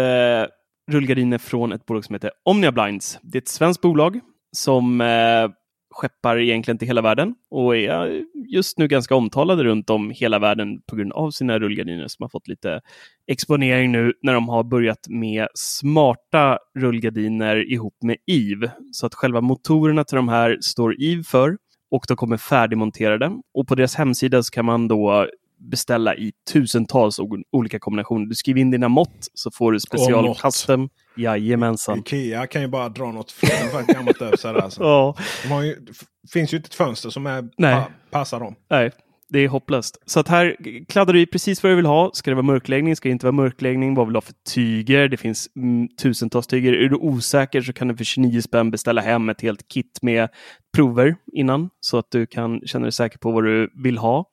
[0.91, 3.19] rullgardiner från ett bolag som heter Omnia Blinds.
[3.21, 4.19] Det är ett svenskt bolag
[4.51, 5.49] som eh,
[5.89, 8.23] skeppar egentligen till hela världen och är
[8.53, 12.29] just nu ganska omtalade runt om hela världen på grund av sina rullgardiner som har
[12.29, 12.81] fått lite
[13.27, 18.71] exponering nu när de har börjat med smarta rullgardiner ihop med EVE.
[18.91, 21.57] Så att själva motorerna till de här står EVE för
[21.91, 23.31] och de kommer färdigmonterade.
[23.53, 25.27] Och på deras hemsida så kan man då
[25.71, 27.19] beställa i tusentals
[27.51, 28.25] olika kombinationer.
[28.25, 30.89] Du skriver in dina mått så får du special custom.
[31.17, 31.99] Jajamensan.
[31.99, 34.47] Ikea kan ju bara dra något fruktansvärt gammalt över sig.
[34.61, 34.83] Alltså.
[34.83, 35.15] ja.
[35.49, 38.55] De ju, det finns ju inte ett fönster som är, pa, passar dem.
[38.69, 38.91] Nej,
[39.29, 39.97] det är hopplöst.
[40.05, 40.55] Så att här
[40.87, 42.11] kladdar du i precis vad du vill ha.
[42.13, 42.95] Ska det vara mörkläggning?
[42.95, 43.95] Ska det inte vara mörkläggning?
[43.95, 45.07] Vad vill du ha för tyger?
[45.07, 46.73] Det finns mm, tusentals tyger.
[46.73, 50.29] Är du osäker så kan du för 29 spänn beställa hem ett helt kit med
[50.75, 54.25] prover innan så att du kan känna dig säker på vad du vill ha.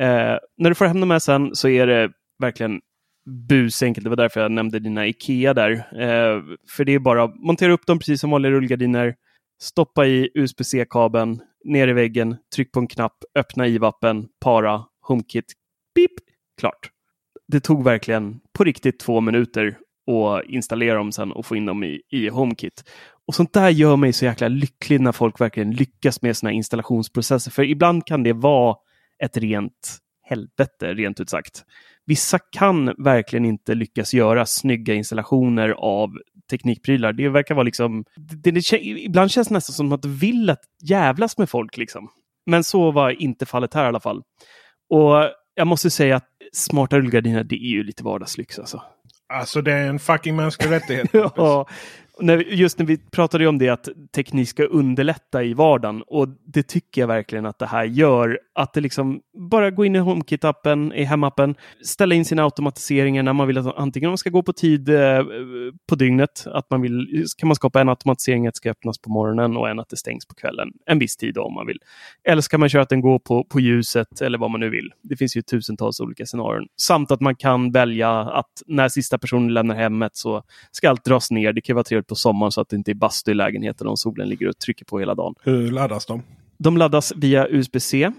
[0.00, 2.80] Eh, när du får hem dem här sen så är det verkligen
[3.48, 4.04] busenkelt.
[4.04, 5.70] Det var därför jag nämnde dina Ikea där.
[5.72, 9.14] Eh, för det är bara att montera upp dem precis som vanliga rullgardiner,
[9.62, 15.52] stoppa i USB-C-kabeln, ner i väggen, tryck på en knapp, öppna IVAPen, para, HomeKit,
[15.94, 16.10] pip,
[16.60, 16.90] klart.
[17.48, 19.78] Det tog verkligen på riktigt två minuter
[20.10, 22.84] att installera dem sen och få in dem i, i HomeKit.
[23.26, 27.50] Och sånt där gör mig så jäkla lycklig när folk verkligen lyckas med sina installationsprocesser.
[27.50, 28.76] För ibland kan det vara
[29.22, 31.64] ett rent helvete, rent ut sagt.
[32.06, 36.10] Vissa kan verkligen inte lyckas göra snygga installationer av
[36.50, 37.12] teknikprylar.
[37.12, 38.04] Det verkar vara liksom...
[38.16, 41.76] Det, det, ibland känns det nästan som att du vill att jävlas med folk.
[41.76, 42.08] Liksom.
[42.46, 44.22] Men så var inte fallet här i alla fall.
[44.90, 48.82] Och jag måste säga att smarta rullgardiner, det är ju lite vardagslyx alltså.
[49.32, 51.08] Alltså det är en fucking mänsklig rättighet.
[51.12, 51.68] ja,
[52.46, 57.00] just när vi pratade om det att teknik ska underlätta i vardagen och det tycker
[57.00, 58.38] jag verkligen att det här gör.
[58.54, 61.54] Att det liksom bara gå in i HomeKit-appen, i hemappen,
[61.84, 65.22] ställa in sina automatiseringar när man vill att antingen man ska gå på tid eh,
[65.88, 69.10] på dygnet, att man vill, kan man skapa en automatisering att det ska öppnas på
[69.10, 71.78] morgonen och en att det stängs på kvällen en viss tid om man vill.
[72.24, 74.92] Eller ska man köra att den går på, på ljuset eller vad man nu vill.
[75.02, 76.66] Det finns ju tusentals olika scenarion.
[76.76, 81.30] Samt att man kan välja att när sista personen lämnar hemmet så ska allt dras
[81.30, 81.52] ner.
[81.52, 83.96] Det kan vara trevligt på sommaren så att det inte är bastu i lägenheten om
[83.96, 85.34] solen ligger och trycker på hela dagen.
[85.44, 86.22] Hur laddas de?
[86.58, 88.12] De laddas via USB-C.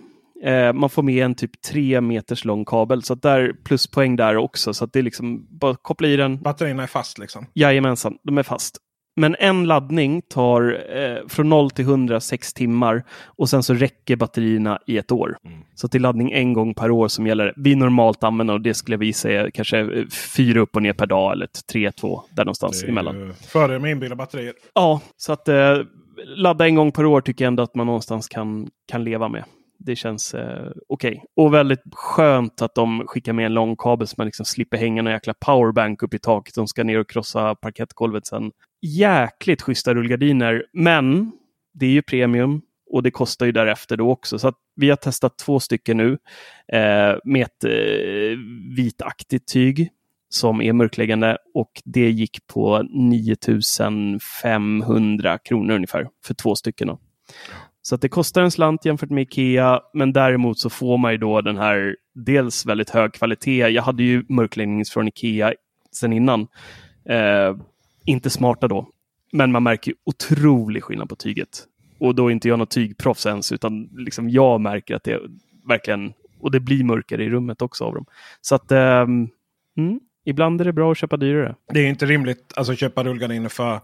[0.43, 4.37] Eh, man får med en typ tre meters lång kabel, så att där pluspoäng där
[4.37, 4.73] också.
[4.73, 6.41] Så att det är liksom bara koppla i den.
[6.41, 7.45] Batterierna är fast liksom?
[7.53, 8.77] Jajamensan, de är fast.
[9.15, 14.15] Men en laddning tar eh, från 0 till 100 6 timmar och sen så räcker
[14.15, 15.37] batterierna i ett år.
[15.45, 15.59] Mm.
[15.75, 17.53] Så är laddning en gång per år som gäller.
[17.55, 20.05] Vi normalt använder och det skulle vi säga kanske eh,
[20.35, 23.33] fyra upp och ner per dag eller tre, två där någonstans det är emellan.
[23.47, 24.53] Fördel med inbyggda batterier.
[24.73, 25.77] Ja, så att eh,
[26.35, 29.43] ladda en gång per år tycker jag ändå att man någonstans kan, kan leva med
[29.85, 31.11] det känns eh, okej.
[31.11, 31.21] Okay.
[31.35, 35.01] Och väldigt skönt att de skickar med en lång kabel så man liksom slipper hänga
[35.01, 38.51] någon jäkla powerbank upp i taket De ska ner och krossa parkettgolvet sen.
[38.81, 41.31] Jäkligt schyssta rullgardiner, men
[41.73, 42.61] det är ju premium
[42.91, 44.39] och det kostar ju därefter då också.
[44.39, 46.17] Så vi har testat två stycken nu
[46.73, 47.71] eh, med ett eh,
[48.77, 49.89] vitaktigt tyg
[50.29, 56.87] som är mörkläggande och det gick på 9500 kronor ungefär för två stycken.
[56.87, 56.99] Då.
[57.87, 61.17] Så att det kostar en slant jämfört med Ikea, men däremot så får man ju
[61.17, 63.67] då den här dels väldigt hög kvalitet.
[63.67, 65.53] Jag hade ju mörkläggning från Ikea
[65.91, 66.47] sen innan.
[67.09, 67.55] Eh,
[68.05, 68.89] inte smarta då,
[69.31, 71.63] men man märker ju otrolig skillnad på tyget.
[71.99, 75.19] Och då är inte jag något tygproffs ens, utan liksom jag märker att det
[75.67, 78.05] verkligen, och det blir mörkare i rummet också av dem.
[78.41, 79.01] Så att eh,
[79.77, 81.55] mm, Ibland är det bra att köpa dyrare.
[81.73, 83.79] Det är inte rimligt alltså, att köpa rullgardiner för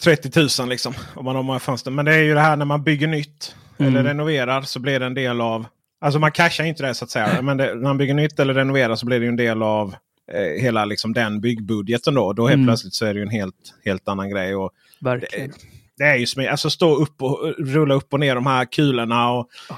[0.00, 0.94] 30 000 liksom.
[1.14, 1.90] Om man har många fönster.
[1.90, 3.96] Men det är ju det här när man bygger nytt mm.
[3.96, 5.66] eller renoverar så blir det en del av...
[6.00, 7.42] Alltså man cashar inte det så att säga.
[7.42, 9.94] men det, när man bygger nytt eller renoverar så blir det en del av
[10.32, 12.14] eh, hela liksom, den byggbudgeten.
[12.14, 12.66] Då, då helt mm.
[12.66, 14.54] plötsligt så är det ju en helt, helt annan grej.
[14.54, 14.70] Och
[15.00, 15.50] Verkligen.
[15.50, 15.56] Det,
[15.96, 19.30] det är ju som alltså stå upp och rulla upp och ner de här kulorna.
[19.30, 19.76] Och, oh.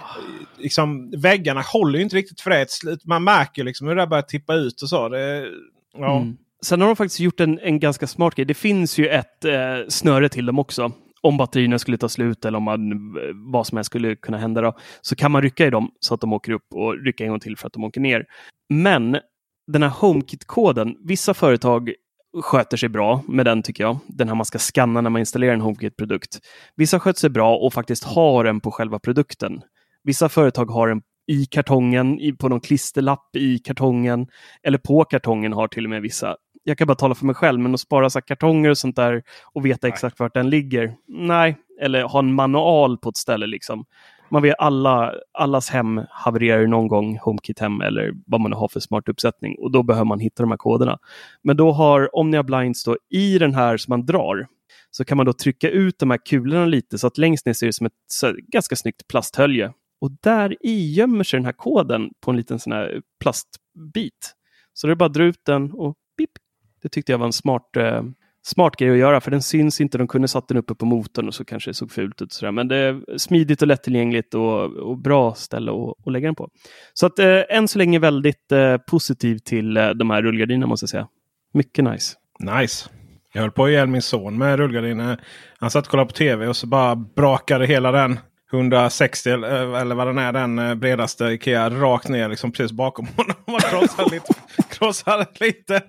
[0.59, 2.69] liksom, väggarna håller ju inte riktigt för det.
[3.05, 5.09] Man märker liksom hur det börjar tippa ut och så.
[5.09, 5.49] Det,
[5.99, 6.17] Ja.
[6.17, 6.37] Mm.
[6.63, 8.47] Sen har de faktiskt gjort en, en ganska smart grej.
[8.47, 9.53] Det finns ju ett eh,
[9.89, 10.93] snöre till dem också.
[11.21, 12.81] Om batterierna skulle ta slut eller om man,
[13.53, 14.61] vad som helst skulle kunna hända.
[14.61, 17.31] Då, så kan man rycka i dem så att de åker upp och rycka en
[17.31, 18.27] gång till för att de åker ner.
[18.69, 19.19] Men
[19.67, 21.93] den här HomeKit-koden, vissa företag
[22.43, 23.99] sköter sig bra med den tycker jag.
[24.07, 26.39] Den här man ska scanna när man installerar en HomeKit-produkt.
[26.77, 29.63] Vissa sköter sig bra och faktiskt har den på själva produkten.
[30.05, 34.27] Vissa företag har den i kartongen, i, på någon klisterlapp i kartongen
[34.63, 36.37] eller på kartongen har till och med vissa.
[36.65, 39.23] Jag kan bara tala för mig själv, men att spara så kartonger och sånt där
[39.55, 39.93] och veta nej.
[39.93, 40.95] exakt vart den ligger.
[41.09, 43.85] Nej, eller ha en manual på ett ställe liksom.
[44.31, 49.09] Man vet alla, allas hem havererar någon gång, HomeKit-hem eller vad man har för smart
[49.09, 50.99] uppsättning och då behöver man hitta de här koderna.
[51.43, 54.47] Men då har Omnia Blinds då i den här som man drar
[54.91, 57.67] så kan man då trycka ut de här kulorna lite så att längst ner ser
[57.67, 57.93] det som ett
[58.53, 59.73] ganska snyggt plasthölje
[60.23, 64.35] där i gömmer sig den här koden på en liten sån här plastbit.
[64.73, 66.31] Så det är bara att dra ut den och pip.
[66.83, 68.03] Det tyckte jag var en smart, eh,
[68.43, 69.99] smart grej att göra för den syns inte.
[69.99, 72.33] De kunde satt den uppe på motorn och så kanske det såg fult ut.
[72.33, 72.53] Sådär.
[72.53, 76.49] Men det är smidigt och lättillgängligt och, och bra ställe att, att lägga den på.
[76.95, 80.85] Så att eh, än så länge väldigt eh, positiv till eh, de här rullgardinerna måste
[80.85, 81.09] jag säga.
[81.53, 82.17] Mycket nice.
[82.39, 82.89] Nice.
[83.33, 85.21] Jag höll på att ihjäl min son med rullgardiner.
[85.59, 88.19] Han satt och kollade på tv och så bara brakade hela den
[88.53, 93.37] 160 eller vad den är, den eh, bredaste Ikea rakt ner liksom precis bakom honom.
[93.47, 94.35] Man krossade lite,
[94.71, 95.83] krossade lite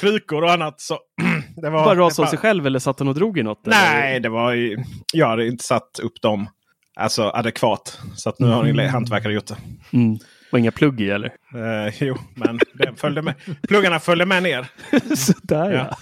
[0.00, 0.80] krukor och annat.
[0.80, 0.98] Så
[1.56, 3.66] det var, bara rasade av sig själv eller satt han och drog i något?
[3.66, 4.20] Nej, eller?
[4.20, 6.48] det var ju, jag hade inte satt upp dem
[6.96, 8.00] alltså, adekvat.
[8.14, 9.56] Så att nu har en hantverkare gjort det.
[9.92, 10.18] Mm.
[10.52, 11.32] Och inga plugg i eller?
[11.54, 13.34] Eh, jo, men den följde med.
[13.68, 14.66] pluggarna följde med ner.
[15.16, 15.86] Sådär ja.
[15.90, 15.96] ja.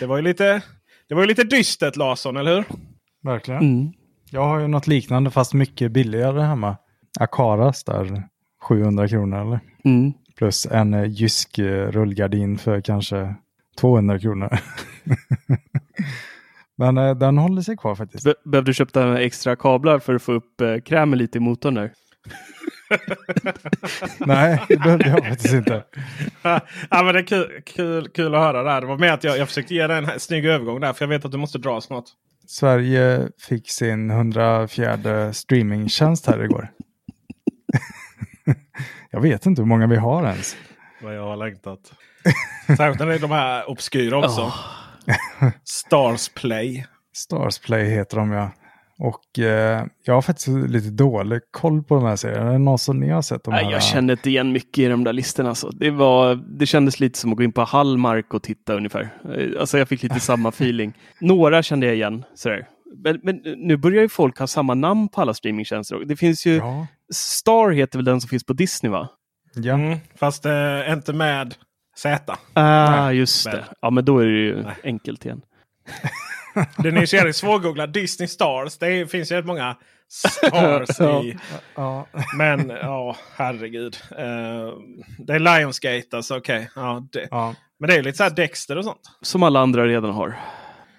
[0.00, 0.62] Det var ju lite,
[1.08, 2.64] det var ju lite dystert Larsson, eller hur?
[3.22, 3.60] Verkligen.
[3.60, 3.92] Mm.
[4.36, 6.76] Jag har ju något liknande fast mycket billigare hemma.
[7.20, 8.22] Akaras där
[8.62, 9.60] 700 kronor eller?
[9.84, 10.12] Mm.
[10.36, 13.34] Plus en eh, Jysk eh, rullgardin för kanske
[13.80, 14.58] 200 kronor.
[16.76, 18.24] Men eh, den håller sig kvar faktiskt.
[18.24, 21.74] Be behövde du köpa extra kablar för att få upp eh, krämen lite i motorn
[21.74, 21.90] där?
[24.18, 25.84] Nej, det behövde jag faktiskt inte.
[26.42, 26.60] ja,
[26.90, 28.80] men det är kul, kul, kul att höra där.
[28.80, 30.92] Det var med att jag, jag försökte ge dig en snygg övergång där.
[30.92, 32.04] För jag vet att du måste dra snart.
[32.46, 36.68] Sverige fick sin 104 streamingtjänst här igår.
[39.10, 40.56] jag vet inte hur många vi har ens.
[41.02, 41.92] Vad jag har längtat.
[42.66, 44.40] Särskilt när det är de här obskyra också.
[44.40, 44.56] Oh.
[45.64, 46.86] Stars Play.
[47.14, 48.50] Stars Play heter de ja.
[48.98, 52.48] Och eh, jag har faktiskt lite dålig koll på de här serierna.
[52.48, 53.44] Är det någon som ni har sett?
[53.44, 53.70] De här?
[53.70, 55.48] Jag kände inte igen mycket i de där listorna.
[55.48, 55.68] Alltså.
[55.68, 59.14] Det, var, det kändes lite som att gå in på Hallmark och titta ungefär.
[59.24, 60.92] Eh, alltså jag fick lite samma feeling.
[61.20, 62.24] Några kände jag igen.
[62.34, 62.68] Sådär.
[63.04, 66.04] Men, men, nu börjar ju folk ha samma namn på alla streamingtjänster.
[66.04, 66.56] Det finns ju...
[66.56, 66.86] Ja.
[67.14, 69.08] Star heter väl den som finns på Disney va?
[69.54, 69.74] Ja.
[69.74, 71.54] Mm, fast eh, inte med
[71.96, 72.36] Z.
[72.52, 73.64] Ah, just det.
[73.80, 74.74] Ja, men då är det ju Nej.
[74.84, 75.40] enkelt igen.
[76.76, 77.92] Den är ju så jävligt svårgooglad.
[77.92, 78.78] Disney Stars.
[78.78, 79.76] Det finns ju rätt många
[80.08, 81.36] stars i.
[81.74, 82.06] Ja.
[82.36, 83.96] Men ja, herregud.
[84.10, 84.18] Uh,
[85.18, 86.36] det är Lionsgate alltså.
[86.36, 86.68] Okej.
[86.76, 86.82] Okay.
[86.84, 87.54] Ja, ja.
[87.80, 89.10] Men det är lite så här Dexter och sånt.
[89.22, 90.36] Som alla andra redan har.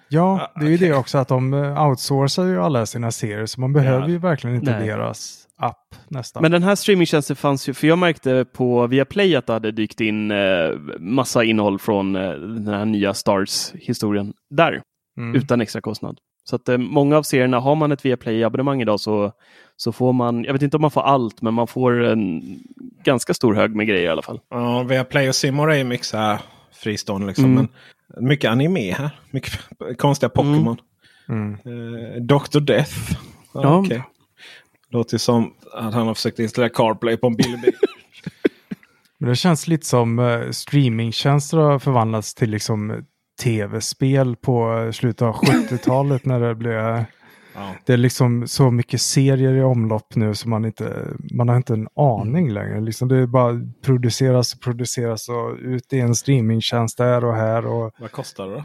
[0.08, 0.88] Ja, det är ju okay.
[0.88, 3.46] det också att de outsourcar ju alla sina serier.
[3.46, 4.08] Så man behöver ja.
[4.08, 4.88] ju verkligen inte Nej.
[4.88, 6.42] deras app nästan.
[6.42, 10.00] Men den här streamingtjänsten fanns ju, för jag märkte på Viaplay att det hade dykt
[10.00, 14.82] in eh, massa innehåll från eh, den här nya Stars-historien där.
[15.18, 15.34] Mm.
[15.34, 16.18] Utan extra kostnad.
[16.44, 19.32] Så att eh, många av serierna, har man ett Viaplay-abonnemang idag så,
[19.76, 22.42] så får man, jag vet inte om man får allt, men man får en
[23.04, 24.40] ganska stor hög med grejer i alla fall.
[24.50, 26.38] Ja, Viaplay och Simor är ju mycket så här
[26.72, 27.44] fristående liksom.
[27.44, 27.54] Mm.
[27.54, 29.10] Men mycket anime här.
[29.30, 29.52] Mycket
[29.98, 30.76] konstiga Pokémon.
[31.28, 31.52] Mm.
[31.52, 32.60] Eh, Dr.
[32.60, 33.12] Death.
[33.54, 33.78] Ja, ja.
[33.78, 34.00] Okay.
[34.90, 37.74] Låter som att han har försökt installera CarPlay på en billig bil.
[39.18, 43.04] Men det känns lite som uh, streamingtjänster har förvandlats till liksom
[43.42, 46.74] tv-spel på slutet av 70-talet när det blev...
[46.74, 47.04] Ja.
[47.86, 51.72] Det är liksom så mycket serier i omlopp nu som man inte, man har inte
[51.72, 52.80] en aning längre.
[52.80, 57.66] Liksom det bara produceras och produceras och ut i en streamingtjänst där och här.
[57.66, 57.92] Och...
[57.98, 58.64] Vad kostar det då?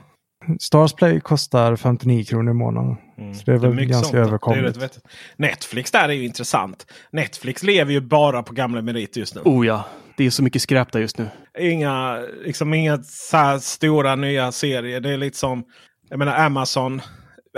[0.60, 2.96] Starsplay kostar 59 kronor i månaden.
[3.18, 3.34] Mm.
[3.34, 4.28] Så det är väl det är ganska sånt.
[4.28, 5.00] överkomligt.
[5.38, 6.86] Netflix där är ju intressant.
[7.12, 9.42] Netflix lever ju bara på gamla meriter just nu.
[9.46, 9.86] Oh ja,
[10.18, 11.28] det är så mycket skräp där just nu.
[11.60, 15.00] Inga, liksom inga så stora nya serier.
[15.00, 15.64] Det är lite som,
[16.10, 17.02] jag menar Amazon.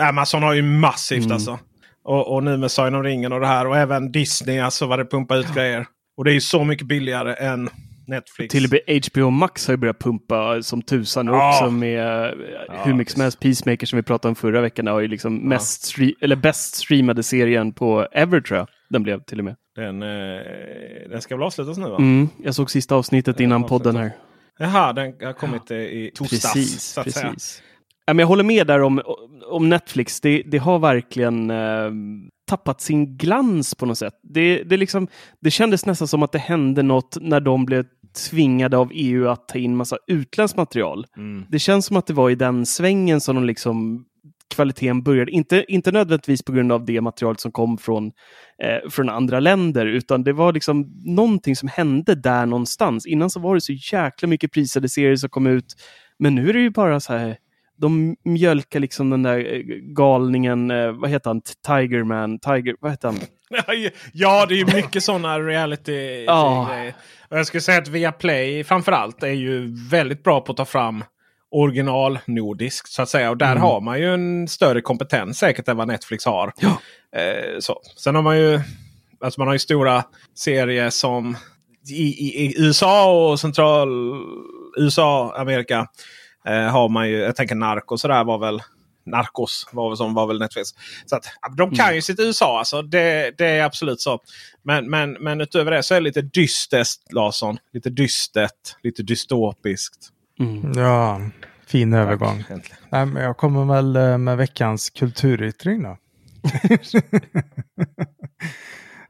[0.02, 1.32] Amazon har ju massivt mm.
[1.32, 1.60] alltså.
[2.04, 3.68] Och, och nu med Sagan om ringen och det här.
[3.68, 5.54] Och även Disney, alltså vad det pumpar ut ja.
[5.54, 5.86] grejer.
[6.18, 7.70] Och det är ju så mycket billigare än
[8.08, 8.52] Netflix.
[8.52, 11.50] Till och med HBO Max har ju börjat pumpa som tusan ja.
[11.50, 12.34] också med
[12.68, 13.40] ja, hur mycket som helst.
[13.40, 15.42] Peacemaker som vi pratade om förra veckan har ju liksom ja.
[15.42, 18.68] mest eller bäst streamade serien på ever tror jag.
[18.90, 19.56] Den blev till och med.
[19.76, 20.10] Den, eh,
[21.10, 21.98] den ska väl avslutas nu va?
[21.98, 24.12] Mm, jag såg sista avsnittet innan podden här.
[24.60, 26.54] Jaha, den har kommit eh, i torsdags.
[26.54, 27.62] Precis, precis.
[28.06, 29.02] Ja, men jag håller med där om,
[29.50, 30.22] om Netflix.
[30.22, 31.92] Det, det har verkligen eh,
[32.48, 34.14] tappat sin glans på något sätt.
[34.24, 35.08] Det, det, liksom,
[35.42, 37.86] det kändes nästan som att det hände något när de blev
[38.16, 41.06] tvingade av EU att ta in massa utländskt material.
[41.18, 41.46] Mm.
[41.50, 44.06] Det känns som att det var i den svängen som de liksom
[44.56, 45.32] kvaliteten började.
[45.32, 48.06] Inte, inte nödvändigtvis på grund av det material som kom från,
[48.64, 53.06] eh, från andra länder, utan det var liksom någonting som hände där någonstans.
[53.06, 55.76] Innan så var det så jäkla mycket prisade serier som kom ut.
[56.20, 57.38] Men nu är det ju bara så här,
[57.78, 63.08] de mjölkar liksom den där eh, galningen, eh, vad heter han, Tigerman, Tiger, vad heter
[63.08, 63.20] han?
[64.14, 66.94] ja, det är ju mycket sådana reality grejer.
[67.30, 71.04] Och jag skulle säga att Viaplay framförallt är ju väldigt bra på att ta fram
[71.52, 73.30] original nordiskt så att säga.
[73.30, 73.62] Och där mm.
[73.62, 76.54] har man ju en större kompetens säkert än vad Netflix har.
[76.60, 76.82] Ja.
[77.20, 77.82] Eh, så.
[77.98, 78.62] Sen har man ju
[79.20, 80.04] alltså man har ju stora
[80.36, 81.38] serier som
[81.90, 83.90] i, i, i USA och central
[84.78, 85.88] USA, Amerika
[86.54, 88.62] har man ju, jag tänker Narcos där var väl
[89.06, 90.70] Narcos var väl, som var väl Netflix.
[91.06, 91.26] Så att,
[91.58, 91.96] de kan Mm.
[91.96, 92.60] ju sitt USA.
[92.60, 94.20] Alltså, det, det är absolut så.
[94.64, 97.58] Men, men, men utöver det så är det lite dystert Larsson.
[97.74, 98.76] Lite dystert.
[98.84, 100.10] Lite dystopiskt.
[100.40, 100.72] Mm.
[100.76, 101.22] Ja,
[101.68, 102.44] fin övergång.
[102.90, 105.90] Nej, men jag kommer väl eh, med veckans kulturyttring då.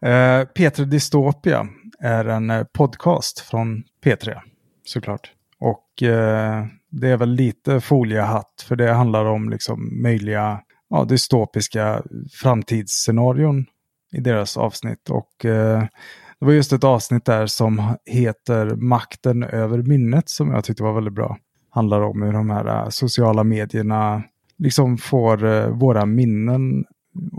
[0.02, 1.68] eh, P3 Dystopia
[2.00, 4.40] är en eh, podcast från P3
[4.86, 5.32] såklart.
[5.60, 6.66] Och eh,
[7.02, 12.04] det är väl lite foliehatt för det handlar om liksom möjliga ja, dystopiska
[12.42, 13.66] framtidsscenarion
[14.12, 15.10] i deras avsnitt.
[15.10, 15.84] Och eh,
[16.40, 20.94] det var just ett avsnitt där som heter Makten över minnet som jag tyckte var
[20.94, 21.38] väldigt bra.
[21.70, 24.24] Handlar om hur de här eh, sociala medierna
[24.58, 26.86] liksom får eh, våra minnen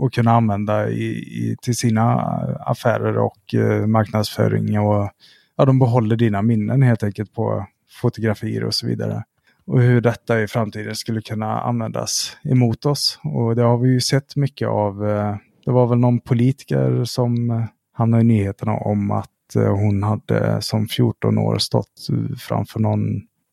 [0.05, 4.79] att kunna använda i, i, till sina eh, affärer och eh, marknadsföring.
[4.79, 5.09] Och
[5.55, 7.67] ja, de behåller dina minnen helt enkelt på
[8.01, 9.23] fotografier och så vidare.
[9.67, 13.19] Och hur detta i framtiden skulle kunna användas emot oss.
[13.23, 15.09] Och det har vi ju sett mycket av.
[15.09, 17.63] eh, Det var väl någon politiker som eh,
[17.93, 22.07] hamnade i nyheterna om att eh, hon hade som 14 år stått
[22.39, 22.99] framför någon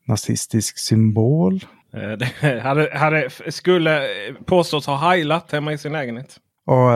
[0.07, 1.65] nazistisk symbol.
[2.19, 4.01] Det hade, hade, skulle
[4.47, 6.37] påstås ha heilat hemma i sin lägenhet.
[6.67, 6.91] Och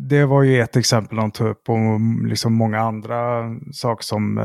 [0.00, 3.42] det var ju ett exempel de tog upp och liksom många andra
[3.72, 4.38] saker som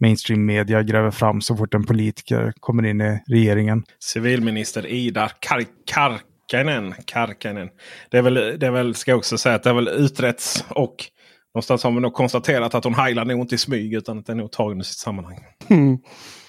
[0.00, 3.84] mainstream media gräver fram så fort en politiker kommer in i regeringen.
[3.98, 6.94] Civilminister Ida Kar Karkanen.
[7.04, 7.68] Karkanen.
[8.10, 10.64] Det är väl, det är väl, ska jag också säga, att det har väl utretts
[10.68, 10.96] och
[11.54, 14.38] någonstans har man nog konstaterat att hon heilar nog inte i smyg utan att den
[14.38, 15.38] är nog tagen i sitt sammanhang.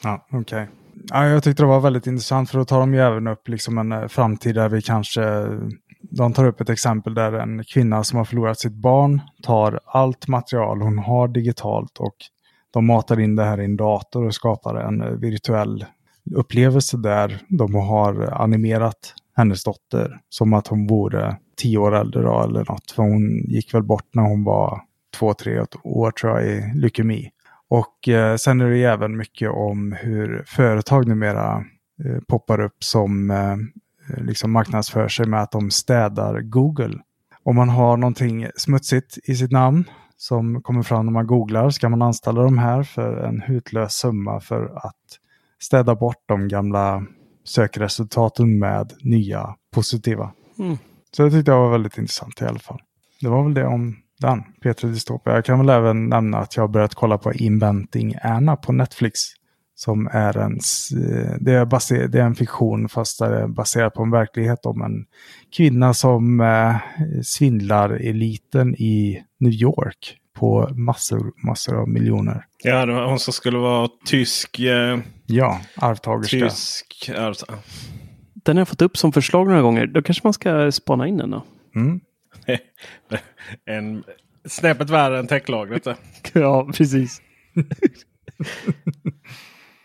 [0.04, 0.70] Ja, okej.
[1.10, 3.78] Ja, jag tyckte det var väldigt intressant för då tar de ju även upp liksom
[3.78, 5.22] en eh, framtid där vi kanske...
[6.12, 10.28] De tar upp ett exempel där en kvinna som har förlorat sitt barn tar allt
[10.28, 12.16] material hon har digitalt och
[12.72, 15.86] de matar in det här i en dator och skapar en virtuell
[16.36, 22.44] upplevelse där de har animerat hennes dotter som att hon vore tio år äldre då,
[22.44, 22.92] eller något.
[22.92, 24.82] För hon gick väl bort när hon var
[25.18, 27.30] två, tre år tror jag i leukemi.
[27.70, 31.66] Och eh, sen är det ju även mycket om hur företag numera
[32.06, 33.58] eh, poppar upp som eh,
[34.18, 37.00] liksom marknadsför sig med att de städar Google.
[37.44, 39.84] Om man har någonting smutsigt i sitt namn
[40.22, 44.40] som kommer fram när man googlar ska man anställa de här för en hutlös summa
[44.40, 44.96] för att
[45.60, 47.04] städa bort de gamla
[47.44, 50.32] sökresultaten med nya positiva.
[50.60, 50.78] Mm.
[51.12, 52.80] Så det tyckte jag var väldigt intressant i alla fall.
[53.22, 55.34] Det var väl det om den, Peter Dystopia.
[55.34, 59.20] Jag kan väl även nämna att jag har börjat kolla på Inventing Anna på Netflix.
[59.80, 63.94] Som är en, eh, det är, baser, det är en fiktion fast det är baserat
[63.94, 65.06] på en verklighet om en
[65.56, 66.76] kvinna som eh,
[67.24, 72.46] svindlar eliten i New York på massor, massor av miljoner.
[72.64, 74.60] Ja, det var hon som skulle vara tysk.
[74.60, 76.38] Eh, Ja, arvtagerska.
[76.50, 77.46] tysk alltså.
[78.34, 79.88] Den har jag fått upp som förslag några gånger.
[79.88, 81.44] Då kanske man ska spana in den då.
[81.76, 82.00] Mm.
[83.66, 84.04] en
[84.48, 85.84] snäppet värre än techlagret.
[85.84, 85.96] det.
[86.40, 87.22] Ja, precis.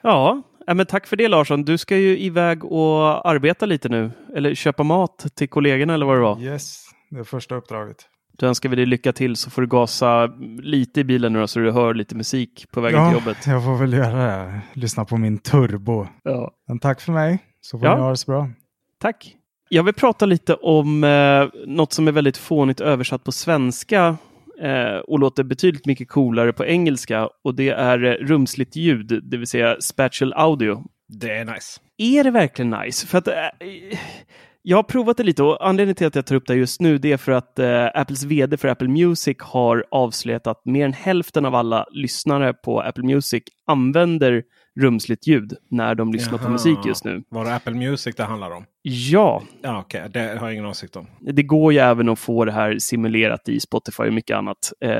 [0.04, 0.42] ja,
[0.74, 1.62] men tack för det Larsson.
[1.64, 4.10] Du ska ju iväg och arbeta lite nu.
[4.36, 6.40] Eller köpa mat till kollegorna eller vad det var.
[6.40, 7.96] Yes, det är första uppdraget.
[8.38, 10.26] Då önskar vi dig lycka till så får du gasa
[10.62, 13.46] lite i bilen nu då, så du hör lite musik på vägen Ja, till jobbet.
[13.46, 14.60] jag får väl göra det.
[14.72, 16.06] Lyssna på min turbo.
[16.22, 16.50] Ja.
[16.68, 17.94] Men tack för mig, så får Ja.
[17.96, 18.48] ni ha det så bra.
[19.00, 19.36] Tack.
[19.68, 24.16] Jag vill prata lite om eh, något som är väldigt fånigt översatt på svenska
[24.60, 29.36] eh, och låter betydligt mycket coolare på engelska och det är eh, rumsligt ljud, det
[29.36, 30.84] vill säga spatial audio.
[31.08, 31.80] Det är nice.
[31.98, 33.06] Är det verkligen nice?
[33.06, 33.34] För att eh,
[34.62, 36.98] jag har provat det lite och anledningen till att jag tar upp det just nu
[36.98, 40.92] det är för att eh, Apples vd för Apple Music har avslöjat att mer än
[40.92, 44.42] hälften av alla lyssnare på Apple Music använder
[44.80, 46.52] rumsligt ljud när de lyssnar på Jaha.
[46.52, 47.22] musik just nu.
[47.28, 48.64] Var det Apple Music det handlar om?
[48.82, 51.06] Ja, Ja, Okej, det har jag ingen åsikt om.
[51.20, 54.72] det går ju även att få det här simulerat i Spotify och mycket annat.
[54.80, 54.90] Eh,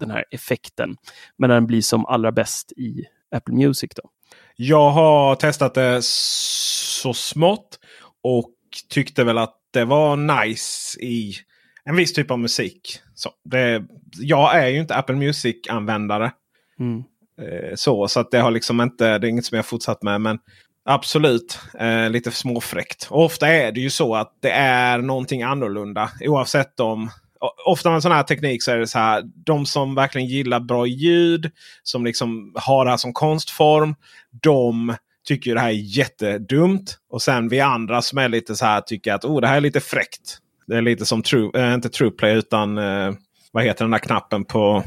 [0.00, 0.96] den här effekten.
[1.38, 3.04] Men den blir som allra bäst i
[3.36, 3.90] Apple Music.
[3.96, 4.02] då.
[4.56, 7.78] Jag har testat det så smått
[8.22, 8.50] och
[8.90, 11.34] tyckte väl att det var nice i
[11.84, 12.98] en viss typ av musik.
[13.14, 13.84] Så det,
[14.20, 16.32] jag är ju inte Apple Music-användare.
[16.80, 17.02] Mm.
[17.40, 20.20] Eh, så så att det har liksom inte, det är inget som jag fortsatt med.
[20.20, 20.38] Men
[20.84, 23.06] absolut eh, lite småfräckt.
[23.10, 26.10] Och ofta är det ju så att det är någonting annorlunda.
[26.20, 27.10] Oavsett om
[27.66, 29.22] Ofta med sån här teknik så är det så här.
[29.46, 31.50] De som verkligen gillar bra ljud.
[31.82, 33.94] Som liksom har det här som konstform.
[34.42, 34.96] De
[35.28, 36.96] tycker ju det här är jättedumt.
[37.10, 39.60] Och sen vi andra som är lite så här tycker att oh, det här är
[39.60, 40.38] lite fräckt.
[40.66, 43.12] Det är lite som True, eh, inte TruePlay utan eh,
[43.52, 44.84] vad heter den där knappen på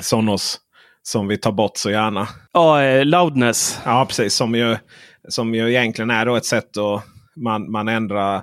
[0.00, 0.60] Sonos
[1.08, 2.28] som vi tar bort så gärna.
[2.52, 3.80] Ja, eh, loudness.
[3.84, 4.34] Ja, precis.
[4.34, 4.76] Som ju,
[5.28, 7.04] som ju egentligen är då ett sätt att
[7.36, 8.42] man, man ändrar,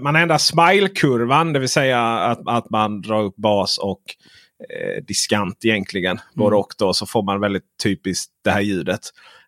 [0.00, 1.52] man ändrar smile-kurvan.
[1.52, 4.02] Det vill säga att, att man drar upp bas och
[4.70, 6.16] eh, diskant egentligen.
[6.16, 6.24] Mm.
[6.34, 9.00] Både och då så får man väldigt typiskt det här ljudet.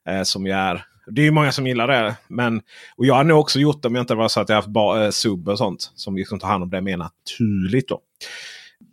[0.08, 2.16] Eh, som ju är det är ju många som gillar det.
[2.28, 2.62] Men,
[2.96, 4.68] och jag har nog också gjort det om jag inte var så att jag haft
[4.68, 5.92] ba, eh, sub och sånt.
[5.94, 7.88] Som liksom tar hand om det mer naturligt.
[7.88, 8.00] Då.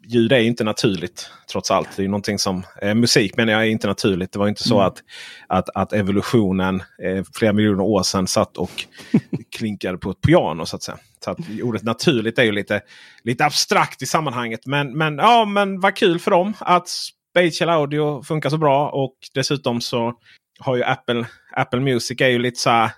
[0.07, 1.89] Ljud är inte naturligt trots allt.
[1.95, 4.31] Det är någonting som, eh, musik menar jag är inte naturligt.
[4.31, 4.87] Det var inte så mm.
[4.87, 5.03] att,
[5.47, 8.85] att, att evolutionen eh, flera miljoner år sedan satt och
[9.57, 10.65] klinkade på ett piano.
[10.65, 10.97] så att säga.
[11.23, 12.81] Så att ordet naturligt är ju lite,
[13.23, 14.65] lite abstrakt i sammanhanget.
[14.65, 18.89] Men, men, ja, men vad kul för dem att Spatial Audio funkar så bra.
[18.89, 20.13] Och dessutom så
[20.59, 21.25] har ju Apple,
[21.55, 22.91] Apple Music är ju lite så här.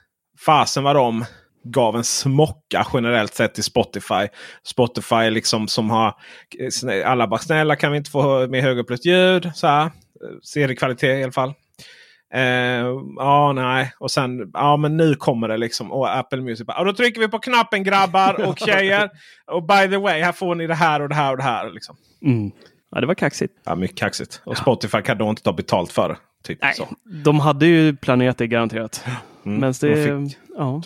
[0.45, 1.25] Fasen vad de
[1.71, 4.27] gav en smocka generellt sett till Spotify.
[4.63, 6.13] Spotify liksom som har
[7.05, 9.51] alla bara snälla kan vi inte få med högupplöst ljud.
[9.55, 9.91] Så här.
[10.43, 11.53] Seriekvalitet i alla fall.
[12.33, 12.85] Eh,
[13.17, 13.93] ja, nej.
[13.99, 15.91] Och sen, ja men nu kommer det liksom.
[15.91, 16.67] Och Apple Music.
[16.79, 19.09] Och då trycker vi på knappen grabbar och tjejer.
[19.51, 21.69] och by the way, här får ni det här och det här och det här.
[21.71, 21.95] Liksom.
[22.21, 22.51] Mm.
[22.91, 23.53] Ja, det var kaxigt.
[23.63, 24.41] Ja, mycket kaxigt.
[24.45, 26.17] Och Spotify kan då inte ta betalt för det.
[26.43, 26.87] Typ Nej, så.
[27.23, 29.05] de hade ju planerat det garanterat.
[29.45, 30.81] Mm, Men det, ja,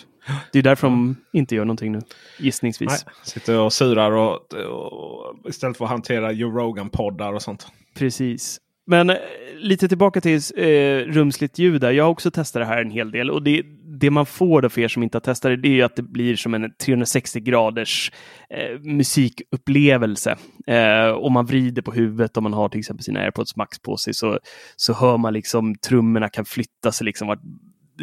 [0.52, 2.00] det är därför de inte gör någonting nu.
[2.38, 3.04] Gissningsvis.
[3.06, 7.66] Nej, sitter och surar och, och, istället för att hantera Joe Rogan-poddar och sånt.
[7.94, 8.58] Precis.
[8.86, 9.16] Men eh,
[9.56, 11.80] lite tillbaka till eh, rumsligt ljud.
[11.80, 11.90] Där.
[11.90, 13.30] Jag har också testat det här en hel del.
[13.30, 13.62] Och det,
[14.00, 16.02] det man får då för er som inte har testat det, det är att det
[16.02, 18.12] blir som en 360 graders
[18.50, 20.36] eh, musikupplevelse.
[20.66, 23.96] Eh, om man vrider på huvudet, om man har till exempel sina airpods max på
[23.96, 24.38] sig, så,
[24.76, 27.04] så hör man liksom trummorna kan flytta sig.
[27.04, 27.38] Liksom, det,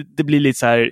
[0.04, 0.92] det blir lite så här,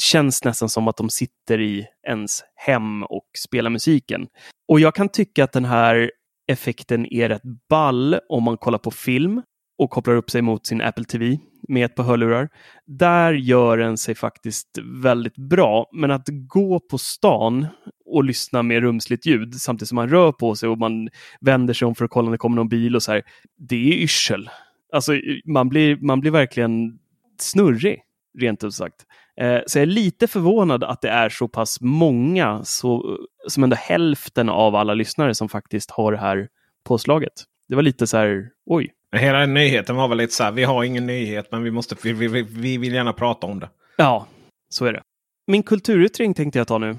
[0.00, 4.26] känns nästan som att de sitter i ens hem och spelar musiken.
[4.68, 6.10] Och jag kan tycka att den här
[6.48, 9.42] effekten är rätt ball om man kollar på film
[9.78, 11.38] och kopplar upp sig mot sin Apple TV
[11.68, 12.48] med ett par hörlurar.
[12.86, 15.86] Där gör den sig faktiskt väldigt bra.
[15.92, 17.66] Men att gå på stan
[18.04, 21.08] och lyssna med rumsligt ljud samtidigt som man rör på sig och man
[21.40, 23.22] vänder sig om för att kolla om det kommer någon bil och så här.
[23.56, 24.50] Det är yrsel.
[24.92, 25.12] Alltså
[25.44, 26.98] man blir, man blir verkligen
[27.40, 28.00] snurrig,
[28.38, 29.06] rent ut sagt.
[29.40, 33.18] Eh, så jag är lite förvånad att det är så pass många, så,
[33.48, 36.48] som ändå hälften av alla lyssnare som faktiskt har det här
[36.84, 37.32] påslaget.
[37.68, 38.92] Det var lite så här, oj.
[39.16, 42.12] Hela nyheten var väl lite så här, vi har ingen nyhet men vi, måste, vi,
[42.12, 43.68] vi, vi vill gärna prata om det.
[43.96, 44.26] Ja,
[44.68, 45.02] så är det.
[45.46, 46.96] Min kulturyttring tänkte jag ta nu.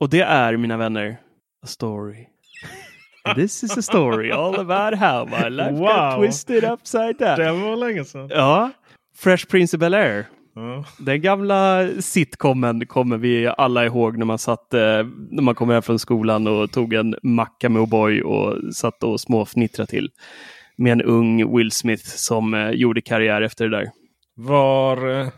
[0.00, 1.16] Och det är, mina vänner,
[1.62, 2.26] a story.
[3.34, 5.86] This is a story all about how my life wow.
[5.86, 7.38] got twisted upside down.
[7.38, 8.28] Det var länge sedan.
[8.30, 8.70] Ja.
[9.16, 10.24] Fresh Prince of Bel-Air.
[10.56, 10.84] Mm.
[10.98, 15.82] Den gamla sitcomen kommer vi alla ihåg när man satt, eh, när man kom hem
[15.82, 20.10] från skolan och tog en macka med O'boy och satt och småfnittrade till.
[20.76, 23.90] Med en ung Will Smith som eh, gjorde karriär efter det där.
[24.34, 25.20] Var...
[25.20, 25.28] Eh,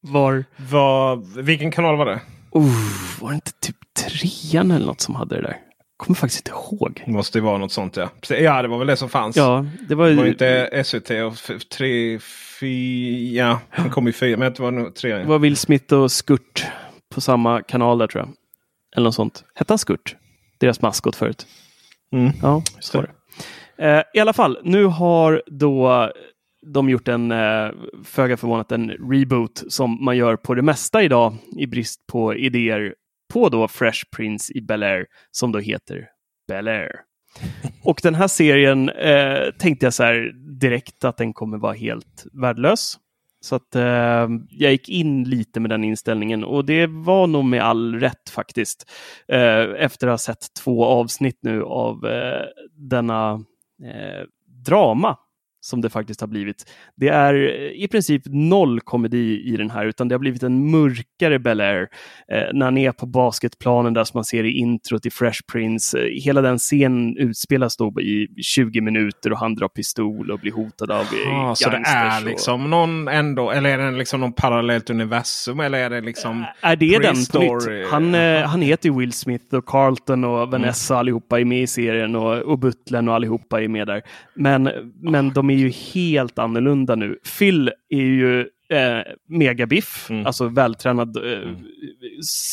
[0.00, 0.44] var...
[0.70, 1.42] var...
[1.42, 2.20] Vilken kanal var det?
[2.56, 5.56] Uh, var det inte typ trean eller något som hade det där?
[6.02, 7.02] Kommer faktiskt inte ihåg.
[7.06, 8.10] Det måste ju vara något sånt ja.
[8.28, 9.36] Ja, det var väl det som fanns.
[9.36, 12.18] Ja, det var, det var inte SVT och tre,
[12.60, 13.60] fyra.
[13.76, 15.14] Ja, kom ju fyra, men det var nog tre.
[15.14, 16.66] Det var Will Smith och Skurt
[17.14, 18.34] på samma kanal där tror jag.
[18.96, 19.44] Eller något sånt.
[19.54, 20.16] Hette han Skurt?
[20.60, 21.46] Deras maskot förut.
[22.12, 22.32] Mm.
[22.42, 23.12] Ja, så var det.
[23.86, 26.10] Eh, I alla fall, nu har då
[26.66, 27.70] de gjort en, eh,
[28.04, 32.94] föga förvånat, en reboot som man gör på det mesta idag i brist på idéer
[33.32, 36.08] på då Fresh Prince i Bel-Air som då heter
[36.48, 36.90] Bel-Air.
[37.84, 42.26] Och den här serien eh, tänkte jag så här direkt att den kommer vara helt
[42.32, 42.98] värdelös.
[43.40, 47.62] Så att eh, jag gick in lite med den inställningen och det var nog med
[47.62, 48.90] all rätt faktiskt.
[49.28, 52.44] Eh, efter att ha sett två avsnitt nu av eh,
[52.76, 53.32] denna
[53.84, 54.26] eh,
[54.66, 55.16] drama
[55.64, 56.70] som det faktiskt har blivit.
[56.96, 57.34] Det är
[57.76, 61.88] i princip noll komedi i den här, utan det har blivit en mörkare Bel Air.
[62.32, 65.98] Eh, när han är på basketplanen där som man ser i introt i Fresh Prince.
[65.98, 70.52] Eh, hela den scenen utspelas då i 20 minuter och han drar pistol och blir
[70.52, 72.68] hotad av eh, ah, Så det är liksom och...
[72.68, 75.60] någon ändå, eller är det liksom någon parallellt universum?
[75.60, 76.40] Eller är det liksom...
[76.40, 77.90] Eh, är det den nytt?
[77.90, 80.98] Han, eh, han heter ju Will Smith och Carlton och Vanessa mm.
[80.98, 84.02] allihopa är med i serien och, och Butlern och allihopa är med där.
[84.34, 84.70] Men,
[85.02, 87.18] men de är ju helt annorlunda nu.
[87.38, 88.40] Phil är ju
[88.72, 90.26] eh, megabiff, mm.
[90.26, 91.56] alltså vältränad, eh, mm.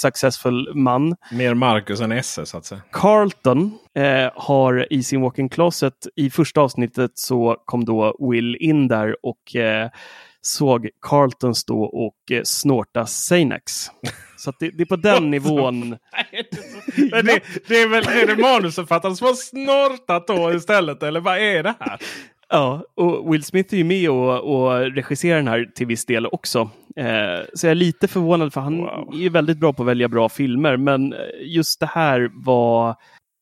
[0.01, 1.15] successful man.
[1.31, 2.81] Mer Marcus än Esse så att säga.
[2.91, 8.87] Carlton eh, har i sin walk-in closet, i första avsnittet så kom då Will in
[8.87, 9.89] där och eh,
[10.41, 13.71] såg Carlton stå och eh, snorta Xanax.
[14.37, 15.89] Så det, det, är på den nivån.
[16.95, 21.03] det, det, är väl är det manusförfattaren som har snortat då istället?
[21.03, 21.99] Eller vad är det här?
[22.51, 26.25] Ja, och Will Smith är ju med och, och regisserar den här till viss del
[26.25, 26.59] också.
[26.95, 29.09] Eh, så jag är lite förvånad för han Wow.
[29.13, 32.95] är ju väldigt bra på att välja bra filmer, men just det här var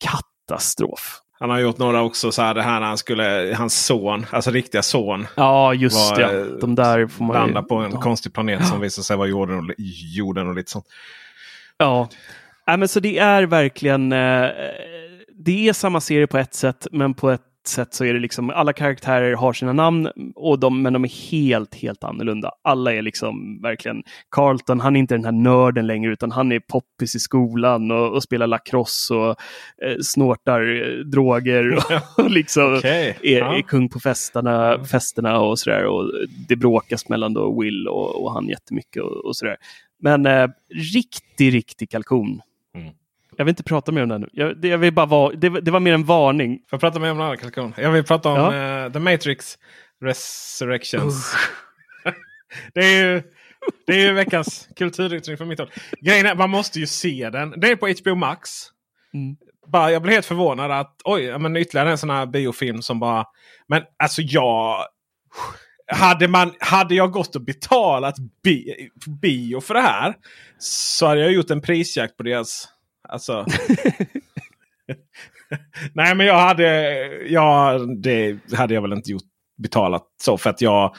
[0.04, 1.22] katastrof.
[1.40, 4.52] Han har gjort några också så här det här när han skulle, hans son, alltså
[4.52, 5.28] riktiga son.
[5.36, 6.40] Ja, just Var, det.
[6.40, 8.02] eh, De där får man ju- Landa på en ja.
[8.02, 9.66] konstig planet som visar sig vara jorden och,
[10.16, 10.86] jorden och lite sånt.
[11.78, 12.10] Ja,
[12.68, 14.12] Nej, men så det är verkligen.
[14.12, 14.50] Eh,
[15.34, 18.50] det är samma serie på ett sätt, men på ett sätt så är det liksom
[18.50, 22.52] alla karaktärer har sina namn, och de, men de är helt, helt annorlunda.
[22.64, 24.80] Alla är liksom verkligen Carlton.
[24.80, 28.24] Han är inte den här nörden längre, utan han är poppis i skolan och, och
[28.24, 29.30] spelar lacrosse och
[29.84, 31.84] eh, snortar eh, droger och,
[32.24, 33.58] och liksom Okej, är, ja.
[33.58, 35.86] är kung på festerna, festerna och sådär.
[35.86, 36.12] Och
[36.48, 39.58] det bråkas mellan då Will och, och han jättemycket och, och sådär.
[40.00, 40.48] Men eh,
[40.94, 42.42] riktig, riktig kalkon.
[43.38, 44.30] Jag vill inte prata mer om det nu.
[44.34, 46.58] Jag, det, jag vill bara vara, det, var- det var mer en varning.
[46.58, 47.74] Får jag prata mer om en annan kalkon?
[47.78, 48.86] Jag vill prata om Ja.
[48.86, 49.58] eh, The Matrix
[50.04, 51.36] Resurrections.
[52.74, 53.22] det, är ju,
[53.88, 55.72] det är ju veckans kulturyttring från mitt håll.
[56.02, 57.54] Grejen är, man måste ju se den.
[57.60, 58.50] Det är på HBO Max.
[59.14, 59.36] Mm.
[59.68, 63.26] Bara, jag blev helt förvånad att oj, men ytterligare en sån här biofilm som bara...
[63.68, 64.78] Men alltså jag...
[65.92, 68.90] Hade, man, hade jag gått och betalat bi,
[69.22, 70.14] bio för det här
[70.60, 72.68] så hade jag gjort en prisjakt på deras...
[73.10, 73.46] Alltså,
[75.94, 76.94] Nej men jag hade,
[77.28, 79.24] ja, det hade jag väl inte gjort
[79.58, 80.38] betalat så.
[80.38, 80.96] För att jag,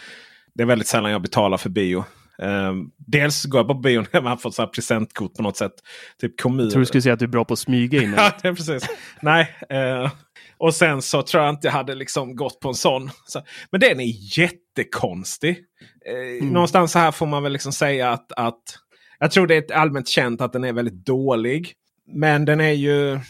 [0.55, 2.05] det är väldigt sällan jag betalar för bio.
[2.43, 5.73] Um, dels går jag på bio när man får så här presentkort på något sätt.
[6.21, 6.65] Typ kommun.
[6.65, 8.15] Jag tror du skulle säga att du är bra på att smyga in.
[8.17, 8.89] Ja, det är precis.
[9.23, 9.57] Nej.
[9.69, 10.11] eh,
[10.59, 13.11] och sen så tror jag inte jag hade liksom gått på en sån.
[13.27, 15.59] Så, men den är jättekonstig.
[16.41, 18.63] Eh, Någonstans så här får man väl liksom säga att, att
[19.19, 21.73] jag tror det är allmänt känt att den är väldigt dålig.
[22.13, 23.21] Men den är ju...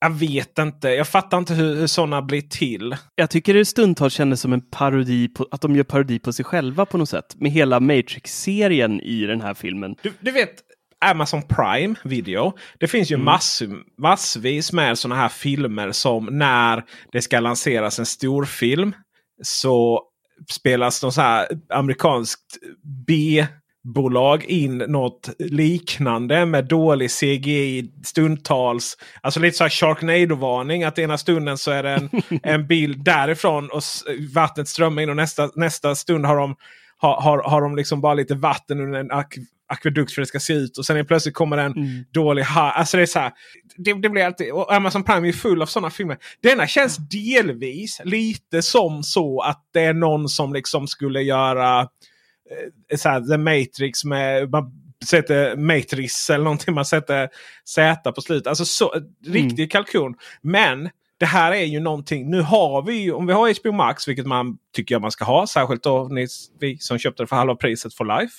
[0.00, 0.88] Jag vet inte.
[0.88, 2.96] Jag fattar inte hur, hur sådana blir till.
[3.14, 6.44] Jag tycker det stundtals kändes som en parodi på, att de gör parodi på sig
[6.44, 7.34] själva på något sätt.
[7.36, 9.96] Med hela Matrix-serien i den här filmen.
[10.02, 10.54] Du, du vet
[11.00, 12.52] Amazon Prime Video.
[12.78, 13.62] Det finns ju mass,
[13.98, 18.94] massvis med sådana här filmer som när det ska lanseras en storfilm
[19.42, 20.02] så
[20.50, 22.58] spelas något så här amerikanskt
[23.88, 28.96] B-bolag in något liknande med dålig CGI stundtals.
[29.20, 30.84] Alltså lite så här Sharknado-varning.
[30.84, 32.10] Att ena stunden så är det en,
[32.42, 33.82] en bild därifrån och
[34.34, 36.56] vattnet strömmar in och nästa, nästa stund har de
[37.00, 39.34] har, har, har de liksom bara lite vatten under en ak
[39.68, 40.78] akvedukt för att det ska se ut.
[40.78, 41.74] Och sen plötsligt kommer en
[42.10, 43.32] dålig ha Alltså det är så här.
[43.76, 46.18] Det, det blir alltid, och Amazon Prime är full av sådana filmer.
[46.42, 51.88] Denna känns delvis lite som så att det är någon som liksom skulle göra
[52.96, 54.48] så här, The Matrix med
[55.06, 56.74] sätter Matrix eller någonting.
[56.74, 57.28] Man sätter
[57.64, 58.46] Z på slutet.
[58.46, 58.94] Alltså så,
[59.26, 60.14] riktig kalkon.
[60.42, 62.30] Men det här är ju någonting.
[62.30, 65.24] Nu har vi ju, om vi har HBO Max, vilket man tycker jag man ska
[65.24, 65.46] ha.
[65.46, 66.26] Särskilt då ni,
[66.60, 68.34] vi som köpte det för halva priset for life.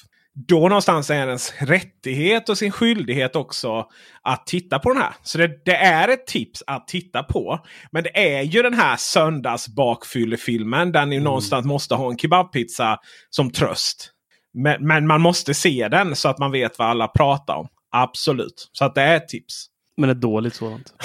[0.48, 3.88] Då någonstans är ens rättighet och sin skyldighet också
[4.22, 5.14] att titta på den här.
[5.24, 7.60] Så det, det är ett tips att titta på.
[7.92, 13.52] Men det är ju den här söndagsbakfyllefilmen där ni någonstans måste ha en kebabpizza som
[13.52, 14.12] tröst.
[14.54, 17.68] Men, men man måste se den så att man vet vad alla pratar om.
[17.92, 18.70] Absolut.
[18.72, 19.66] Så att det är ett tips.
[19.98, 20.94] Men ett dåligt sådant.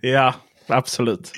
[0.00, 0.34] Ja,
[0.66, 1.32] absolut.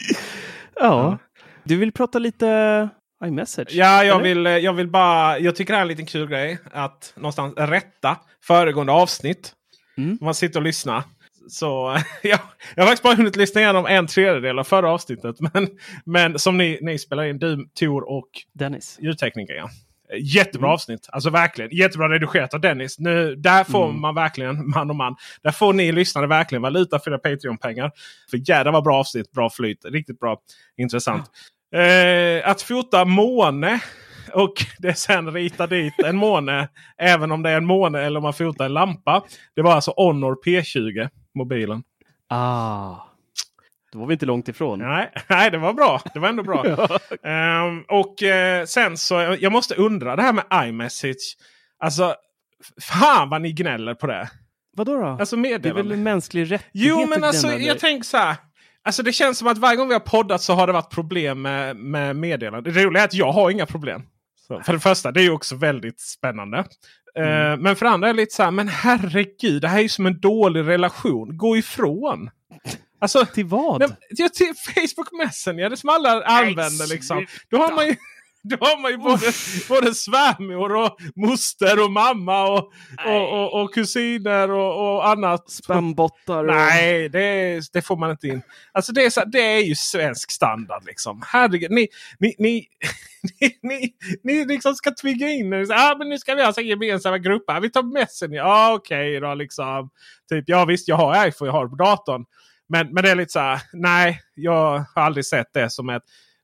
[0.75, 1.18] Ja.
[1.64, 2.89] Du vill prata lite
[3.25, 3.68] iMessage?
[3.70, 4.23] Ja, jag eller?
[4.35, 5.39] vill, eh, jag vill bara.
[5.39, 6.59] Jag tycker det här är en liten kul grej.
[6.73, 9.53] Att någonstans rätta föregående avsnitt.
[9.99, 10.18] Mm.
[10.20, 11.03] Man sitter och lyssnar.
[11.49, 12.39] Så ja,
[12.75, 15.37] jag har faktiskt bara hunnit lyssna igenom en tredjedel av förra avsnittet.
[15.41, 15.68] Men,
[16.05, 18.99] men som ni, ni spelar in, du, Tor och Dennis.
[19.01, 19.55] ljudtekniker.
[19.55, 19.70] Ja.
[20.18, 20.75] Jättebra Mm.
[20.75, 21.09] avsnitt.
[21.12, 21.70] Alltså verkligen.
[21.77, 22.99] Jättebra redigerat av Dennis.
[22.99, 24.01] Nu, där får Mm.
[24.01, 25.16] man verkligen man och man.
[25.43, 27.91] Där får ni lyssnare verkligen valuta för era Patreon-pengar.
[28.31, 29.33] För jädrar vad bra avsnitt.
[29.33, 29.85] Bra flyt.
[29.85, 30.39] Riktigt bra.
[30.77, 31.31] Intressant.
[31.73, 33.81] Eh, att fota måne.
[34.33, 36.68] Och det sen rita dit en måne.
[36.99, 39.23] även om det är en måne eller om man fotar en lampa.
[39.57, 41.09] Det var alltså Honor P20.
[41.35, 41.83] Mobilen.
[42.29, 42.97] Ah.
[43.93, 44.79] Då var vi inte långt ifrån.
[44.79, 46.01] Nej, nej, det var bra.
[46.14, 46.64] Det var ändå bra.
[47.23, 51.37] Ehm, och eh, sen så, jag måste undra det här med iMessage.
[51.79, 52.14] Alltså,
[52.81, 54.31] fan vad ni gnäller på det.
[54.77, 55.07] Vadå då?
[55.07, 58.37] Alltså det är väl en mänsklig rättighet Jo, men alltså jag tänker så här.
[58.85, 61.43] Alltså det känns som att varje gång vi har poddat så har det varit problem
[61.43, 62.70] med, med meddelande.
[62.70, 64.03] Det roliga är att jag har inga problem.
[64.47, 66.59] Så, för det första, det är ju också väldigt spännande.
[67.14, 69.83] Eh, men för det andra är det lite så här, men herregud, det här är
[69.83, 71.37] ju som en dålig relation.
[71.37, 72.30] Gå ifrån.
[73.01, 73.80] Alltså, Till vad?
[73.80, 76.89] Nej, till Facebook Messenger, det som alla använder.
[76.89, 77.26] Liksom.
[77.51, 77.97] Då har man ju...
[78.49, 79.32] Då har man ju både,
[79.68, 82.72] både svärmor och moster och mamma och,
[83.07, 85.51] och, och, och, kusiner och, och annat.
[85.51, 86.38] Spambottar.
[86.38, 86.55] Och...
[86.55, 88.43] Nej, det, det, får man inte in.
[88.72, 91.22] Alltså det är, så, det är ju svensk standard liksom.
[91.26, 91.88] Herregud, ni,
[92.18, 92.68] ni, ni,
[93.43, 95.66] ni, ni, ni liksom ska tvinga in er.
[95.72, 97.61] Ah, men nu ska vi ha så gemensamma grupper.
[97.61, 98.36] Vi tar Messenger.
[98.36, 99.90] Ja, okej okay, då liksom.
[100.28, 102.24] Typ, ja visst, jag har iPhone, jag har det på datorn.
[102.68, 106.03] Men, men det är lite så här, nej, jag har aldrig sett det som ett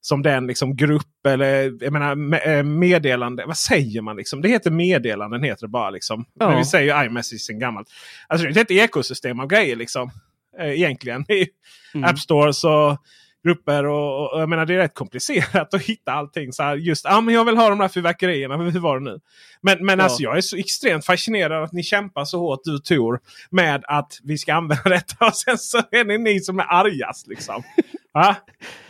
[0.08, 3.44] som den liksom grupp eller jag menar, eh, meddelande.
[3.46, 4.16] Vad säger man?
[4.16, 4.42] liksom?
[4.42, 5.90] Det heter meddelanden heter det bara.
[5.90, 6.24] liksom.
[6.34, 6.48] Ja.
[6.48, 7.88] Men vi säger iMessage sen gammalt.
[8.26, 10.10] Alltså, det är ett ekosystem av grejer liksom.
[10.58, 11.24] Eh, egentligen.
[11.94, 12.10] Mm.
[12.10, 12.98] App Stores och
[13.44, 13.86] grupper.
[13.86, 16.52] Och, och, jag menar det är rätt komplicerat att hitta allting.
[16.52, 18.56] Så här, just ah, men jag vill ha de där fyrverkerierna.
[18.56, 19.20] Hur var det nu?
[19.60, 20.04] Men, men ja.
[20.04, 23.20] alltså, jag är så extremt fascinerad att ni kämpar så hårt du Tor.
[23.50, 25.26] Med att vi ska använda detta.
[25.26, 27.26] Och sen så är det ni som är argast.
[27.26, 27.62] Liksom.
[28.14, 28.34] Ah,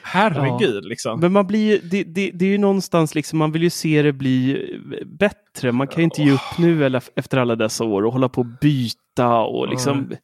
[0.02, 0.88] herregud ja.
[0.88, 1.20] liksom.
[1.20, 3.38] Men man blir det, det, det, är ju någonstans liksom.
[3.38, 4.66] Man vill ju se det bli
[5.06, 5.72] bättre.
[5.72, 8.40] Man kan ju inte ge upp nu eller efter alla dessa år och hålla på
[8.40, 9.98] att byta och liksom.
[9.98, 10.16] Mm.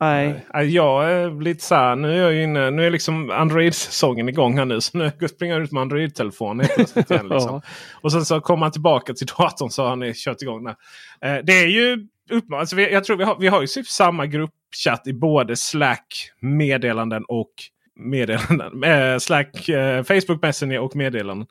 [0.00, 0.46] Nej.
[0.74, 4.64] Jag är lite så här, nu är jag inne, nu är liksom Android-säsongen igång här
[4.64, 4.80] nu.
[4.80, 7.02] Så nu springer jag ut med Android-telefon liksom.
[7.30, 7.62] ja.
[7.92, 10.74] Och sen så kommer man tillbaka till datorn så har ni kört igång den.
[11.20, 12.06] Eh, det är ju
[12.52, 17.24] alltså jag tror vi har, vi har ju typ samma gruppchatt i både Slack, meddelanden
[17.28, 17.52] och
[17.96, 18.84] meddelanden.
[18.84, 21.46] Eh, Slack, eh, Facebook Messenger och meddelanden.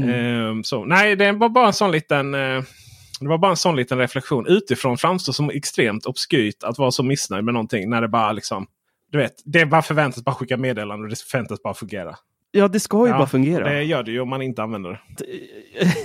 [0.00, 0.10] Mm.
[0.58, 2.62] Eh, så, nej, det var bara en sån liten eh,
[3.22, 4.46] det var bara en sån liten reflektion.
[4.46, 7.90] Utifrån framstår som extremt obskyrt att vara så missnöjd med någonting.
[7.90, 8.66] När det bara liksom...
[9.10, 12.16] Du vet, det bara förväntas bara skicka meddelanden och det förväntas bara fungera.
[12.50, 13.68] Ja, det ska ju ja, bara fungera.
[13.68, 15.00] Det gör det ju om man inte använder det.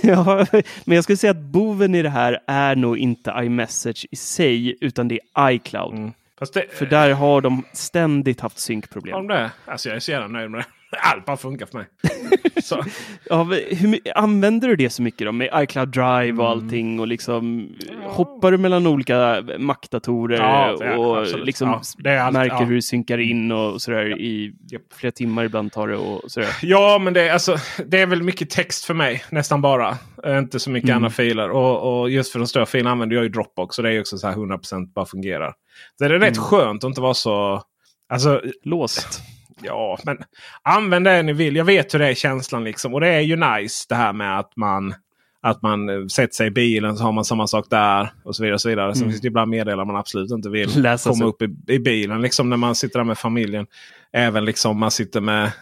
[0.08, 0.46] ja,
[0.84, 4.76] men jag skulle säga att boven i det här är nog inte iMessage i sig,
[4.80, 5.94] utan det är iCloud.
[5.94, 6.12] Mm.
[6.52, 9.14] Det, För där har de ständigt haft synkproblem.
[9.14, 9.50] Har de det?
[9.64, 10.66] Alltså jag är så jävla nöjd med det.
[10.98, 11.86] Allt bara funkar för mig.
[13.24, 16.40] ja, hur, använder du det så mycket då med iCloud Drive och mm.
[16.46, 17.68] allting och liksom
[18.02, 18.10] ja.
[18.10, 21.46] hoppar du mellan olika Mac-datorer ja, och absolut.
[21.46, 21.94] liksom allt,
[22.32, 24.54] märker hur du synkar in och sådär i
[24.94, 26.48] flera timmar ibland tar det och sådär.
[26.62, 29.98] Ja, men det, alltså, det är väl mycket text för mig nästan bara.
[30.26, 30.96] Inte så mycket mm.
[30.96, 33.92] andra filer och, och, just för de större filerna använder jag ju Dropbox och det
[33.92, 35.54] är också så här 100% bara fungerar.
[35.98, 36.48] Det är rätt mm.
[36.48, 37.62] skönt att inte vara så
[38.08, 39.22] Alltså, låst.
[39.62, 40.18] Ja, men
[40.62, 41.56] använd det ni vill.
[41.56, 42.94] Jag vet hur det är känslan liksom.
[42.94, 44.94] Och det är ju nice det här med att man
[45.40, 48.12] att man eh, sätter sig i bilen så har man samma sak där.
[48.24, 48.54] Och så vidare.
[48.54, 48.84] Och så vidare.
[48.84, 48.94] Mm.
[48.94, 52.22] Sen finns det ibland meddelanden man absolut inte vill Läsa komma upp i, i, bilen.
[52.22, 53.66] Liksom när man sitter där med familjen.
[54.12, 55.52] Även liksom man sitter med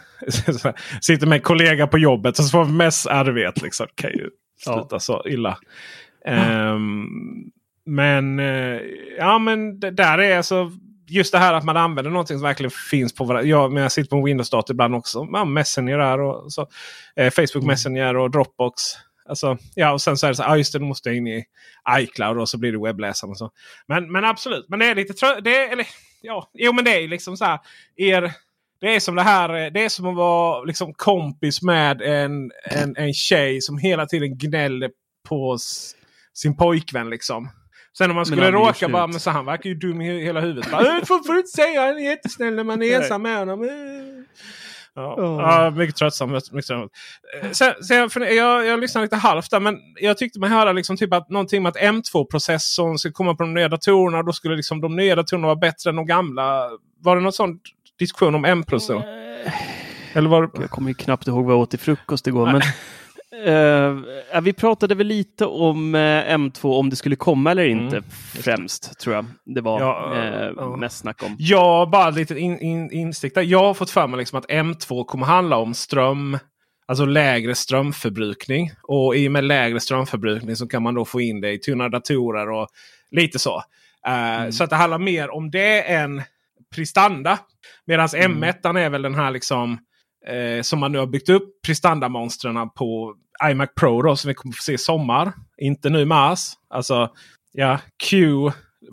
[1.01, 2.35] sitter med kollega på jobbet.
[2.35, 3.63] Så får man mest arbete.
[3.63, 3.87] Liksom.
[3.95, 4.29] Kan ju
[4.63, 4.99] sluta ja.
[4.99, 5.57] så illa.
[6.73, 7.51] Um,
[7.87, 8.81] men uh,
[9.17, 10.71] ja men det där är alltså
[11.07, 13.49] just det här att man använder någonting som verkligen finns på varandra.
[13.49, 15.27] Jag, men jag sitter på en Windows-dator ibland också.
[15.31, 16.61] Ja, Messenger där och så.
[17.15, 17.67] Eh, Facebook mm.
[17.67, 18.81] Messenger och Dropbox.
[19.29, 21.45] Alltså, ja, och sen så är det så ah, just det, måste jag in i
[21.99, 23.31] iCloud och så blir det webbläsaren.
[23.31, 23.51] Och så.
[23.87, 25.37] Men, men absolut, men det är lite trött.
[26.21, 27.59] ja, jo men det är liksom så här.
[27.95, 28.31] Er,
[28.81, 29.69] det är som det här.
[29.71, 34.37] Det är som att vara liksom kompis med en, en, en tjej som hela tiden
[34.37, 34.91] gnäller
[35.29, 35.57] på
[36.33, 37.09] sin pojkvän.
[37.09, 37.49] liksom.
[37.97, 40.71] Sen om man skulle råka bara, men så han verkar ju dum i hela huvudet.
[40.71, 43.69] Bara, får, får inte säga han är jättesnäll när man är ensam med honom.
[44.95, 45.41] Ja, oh.
[45.41, 46.31] ja, mycket tröttsamt.
[46.31, 46.91] Mycket tröttsamt.
[47.43, 50.73] Eh, sen, sen, för jag, jag lyssnade lite halvt där, men jag tyckte man hörde
[50.73, 54.23] liksom typ att någonting med att M2-processorn ska komma på de nya datorerna.
[54.23, 56.69] Då skulle liksom de nya datorerna vara bättre än de gamla.
[56.99, 57.59] Var det någon sån
[57.99, 59.03] diskussion om M-processor?
[60.13, 60.49] Eller var...
[60.53, 62.45] Jag kommer knappt ihåg vad jag åt till frukost igår.
[62.45, 62.61] men
[63.35, 68.09] Uh, vi pratade väl lite om uh, M2 om det skulle komma eller inte mm,
[68.43, 69.25] främst tror jag.
[69.45, 70.13] Det var ja,
[70.57, 71.35] uh, uh, mest snack om.
[71.39, 73.41] Ja, bara lite in, in, instick där.
[73.41, 76.37] Jag har fått för mig liksom att M2 kommer handla om ström.
[76.85, 78.71] Alltså lägre strömförbrukning.
[78.83, 81.89] Och i och med lägre strömförbrukning så kan man då få in det i tunnare
[81.89, 82.67] datorer och
[83.11, 83.63] lite så.
[84.07, 84.51] Mm.
[84.51, 86.21] Så att det handlar mer om det än
[86.75, 87.39] prestanda.
[87.85, 88.43] Medan mm.
[88.43, 89.77] M1 är väl den här liksom
[90.27, 94.53] eh, som man nu har byggt upp prestandamonstren på iMac Pro då, som vi kommer
[94.53, 95.31] få se i sommar.
[95.57, 96.53] Inte nu mars.
[96.69, 97.09] Alltså
[97.51, 98.33] ja, Q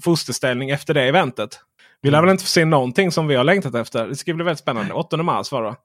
[0.04, 1.60] fosterställning efter det eventet.
[2.02, 4.08] Vi lär väl inte få se någonting som vi har längtat efter.
[4.08, 4.92] Det ska bli väldigt spännande.
[4.94, 5.76] 8 mars var det.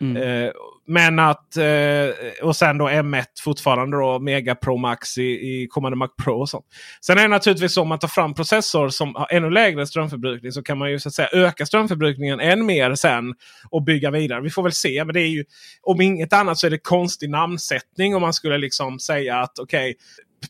[0.00, 0.16] Mm.
[0.16, 0.52] Eh,
[0.86, 5.96] men att eh, och sen då M1 fortfarande då Mega Pro Max i, i kommande
[5.96, 6.40] Mac Pro.
[6.40, 6.66] Och sånt.
[7.00, 10.52] Sen är det naturligtvis så om man tar fram processor som har ännu lägre strömförbrukning
[10.52, 13.34] så kan man ju så att säga öka strömförbrukningen än mer sen
[13.70, 14.40] och bygga vidare.
[14.40, 15.04] Vi får väl se.
[15.04, 15.44] Men det är ju
[15.82, 19.90] om inget annat så är det konstig namnsättning om man skulle liksom säga att okej
[19.90, 19.94] okay,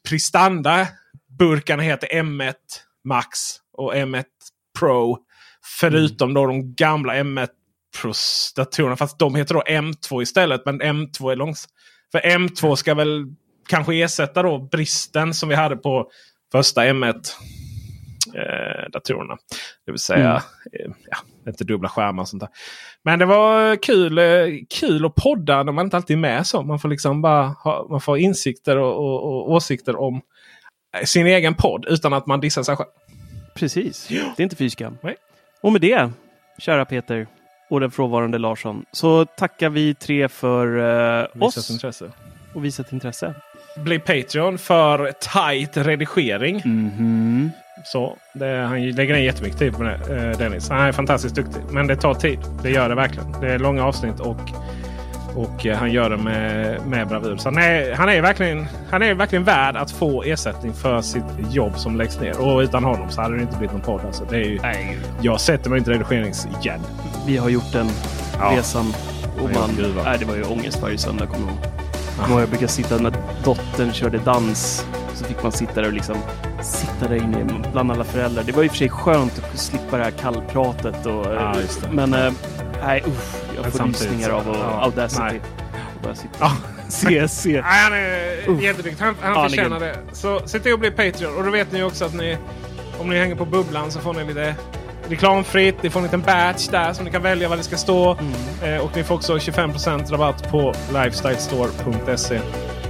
[0.08, 0.88] Prestanda
[1.38, 2.54] burkarna heter M1
[3.04, 3.38] Max
[3.72, 4.24] och M1
[4.78, 5.18] Pro.
[5.80, 6.34] Förutom mm.
[6.34, 7.48] då de gamla M1
[8.56, 8.96] datorerna.
[8.96, 10.62] Fast de heter då M2 istället.
[10.64, 11.68] Men M2 är långs
[12.12, 13.24] För M2 ska väl
[13.68, 16.10] kanske ersätta då bristen som vi hade på
[16.52, 17.14] första M1
[18.34, 18.90] eh.
[19.86, 20.42] Det vill säga
[20.72, 20.90] Mm.
[20.90, 21.16] eh, ja,
[21.50, 22.48] inte dubbla skärmar och sånt där.
[23.04, 24.24] Men det var kul, eh,
[24.80, 26.62] kul att podda när man inte alltid är med så.
[26.62, 30.20] Man får liksom bara ha, man får insikter och, och, och åsikter om
[30.96, 32.88] eh, sin egen podd utan att man dissar sig själv.
[33.54, 34.08] Precis.
[34.08, 34.98] Det är inte fy skam.
[35.62, 36.10] Och med det,
[36.58, 37.26] kära Peter
[37.74, 40.66] och den frånvarande Larsson, så tackar vi tre för
[41.38, 42.10] Visat oss intresse.
[42.54, 43.34] och visat intresse.
[43.76, 46.62] Bli Patreon för tight redigering.
[46.64, 47.50] Mhm.
[47.84, 50.68] Så det, Han lägger ner jättemycket tid på det, eh, Dennis.
[50.68, 51.62] Han är fantastiskt duktig.
[51.70, 52.38] Men det tar tid.
[52.62, 53.32] Det gör det verkligen.
[53.40, 54.36] Det är långa avsnitt och,
[55.36, 57.36] och eh, han gör det med, med bravur.
[57.36, 61.24] Så han är, han, är verkligen, han är verkligen värd att få ersättning för sitt
[61.50, 62.40] jobb som läggs ner.
[62.40, 64.00] Och utan honom så hade det inte blivit någon podd.
[64.06, 66.80] Alltså, det är ju, Nej, jag sätter mig inte i redigeringsgädd.
[67.26, 67.86] vi har gjort den
[68.40, 68.52] Ja.
[68.58, 68.94] resan.
[69.42, 69.70] Och Ja, man,
[70.04, 72.30] nej, det var ju ångest varje söndag, kommer jag ihåg.
[72.30, 73.12] Ihåg, Jag brukar sitta när
[73.44, 74.86] dottern körde dans.
[75.14, 76.16] Så fick man sitta där och liksom
[76.62, 78.42] sitta där inne bland alla föräldrar.
[78.46, 81.06] Det var i och för sig skönt att slippa det här kallpratet.
[81.06, 81.88] Och, Ja, just det.
[81.92, 82.32] Men eh,
[82.84, 85.22] nej, usch, jag Men får rysningar av och ja, Audacity.
[85.22, 85.40] nej.
[86.40, 86.52] Ja.
[86.88, 87.52] Se, se.
[87.52, 88.62] Nej, han är Uff.
[88.62, 89.04] jätteduktig.
[89.04, 89.96] Han, han förtjänar det.
[90.12, 91.36] Så se till att bli Patreon.
[91.36, 92.36] Och då vet ni också att ni,
[93.00, 94.54] om ni hänger på bubblan så får ni lite
[95.08, 95.82] reklamfritt.
[95.82, 98.16] Ni får en liten badge där som ni kan välja vad det ska stå.
[98.62, 98.74] Mm.
[98.74, 102.40] Eh, och ni får också 25% rabatt på lifestylestore.se.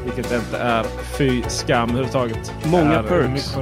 [0.04, 0.84] Vilket inte är
[1.18, 2.52] fy skam överhuvudtaget.
[2.64, 3.56] Många perks.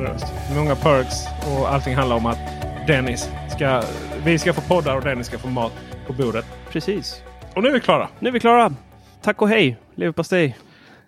[0.54, 1.14] Många perks.
[1.46, 2.38] Och allting handlar om att
[2.86, 3.82] Dennis ska,
[4.24, 5.72] vi ska få poddar och Dennis ska få mat
[6.06, 6.46] på bordet.
[6.72, 7.22] Precis.
[7.54, 8.08] Och nu är vi klara.
[8.18, 8.74] Nu är vi klara.
[9.22, 9.76] Tack och hej.
[9.94, 10.56] Leverpastej.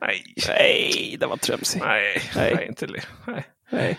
[0.01, 1.85] Nej, Nej, det var tramsigt.
[1.85, 2.55] nej, Nej.
[2.55, 3.03] nej, inte det.
[3.27, 3.45] Nej.
[3.71, 3.99] Nej.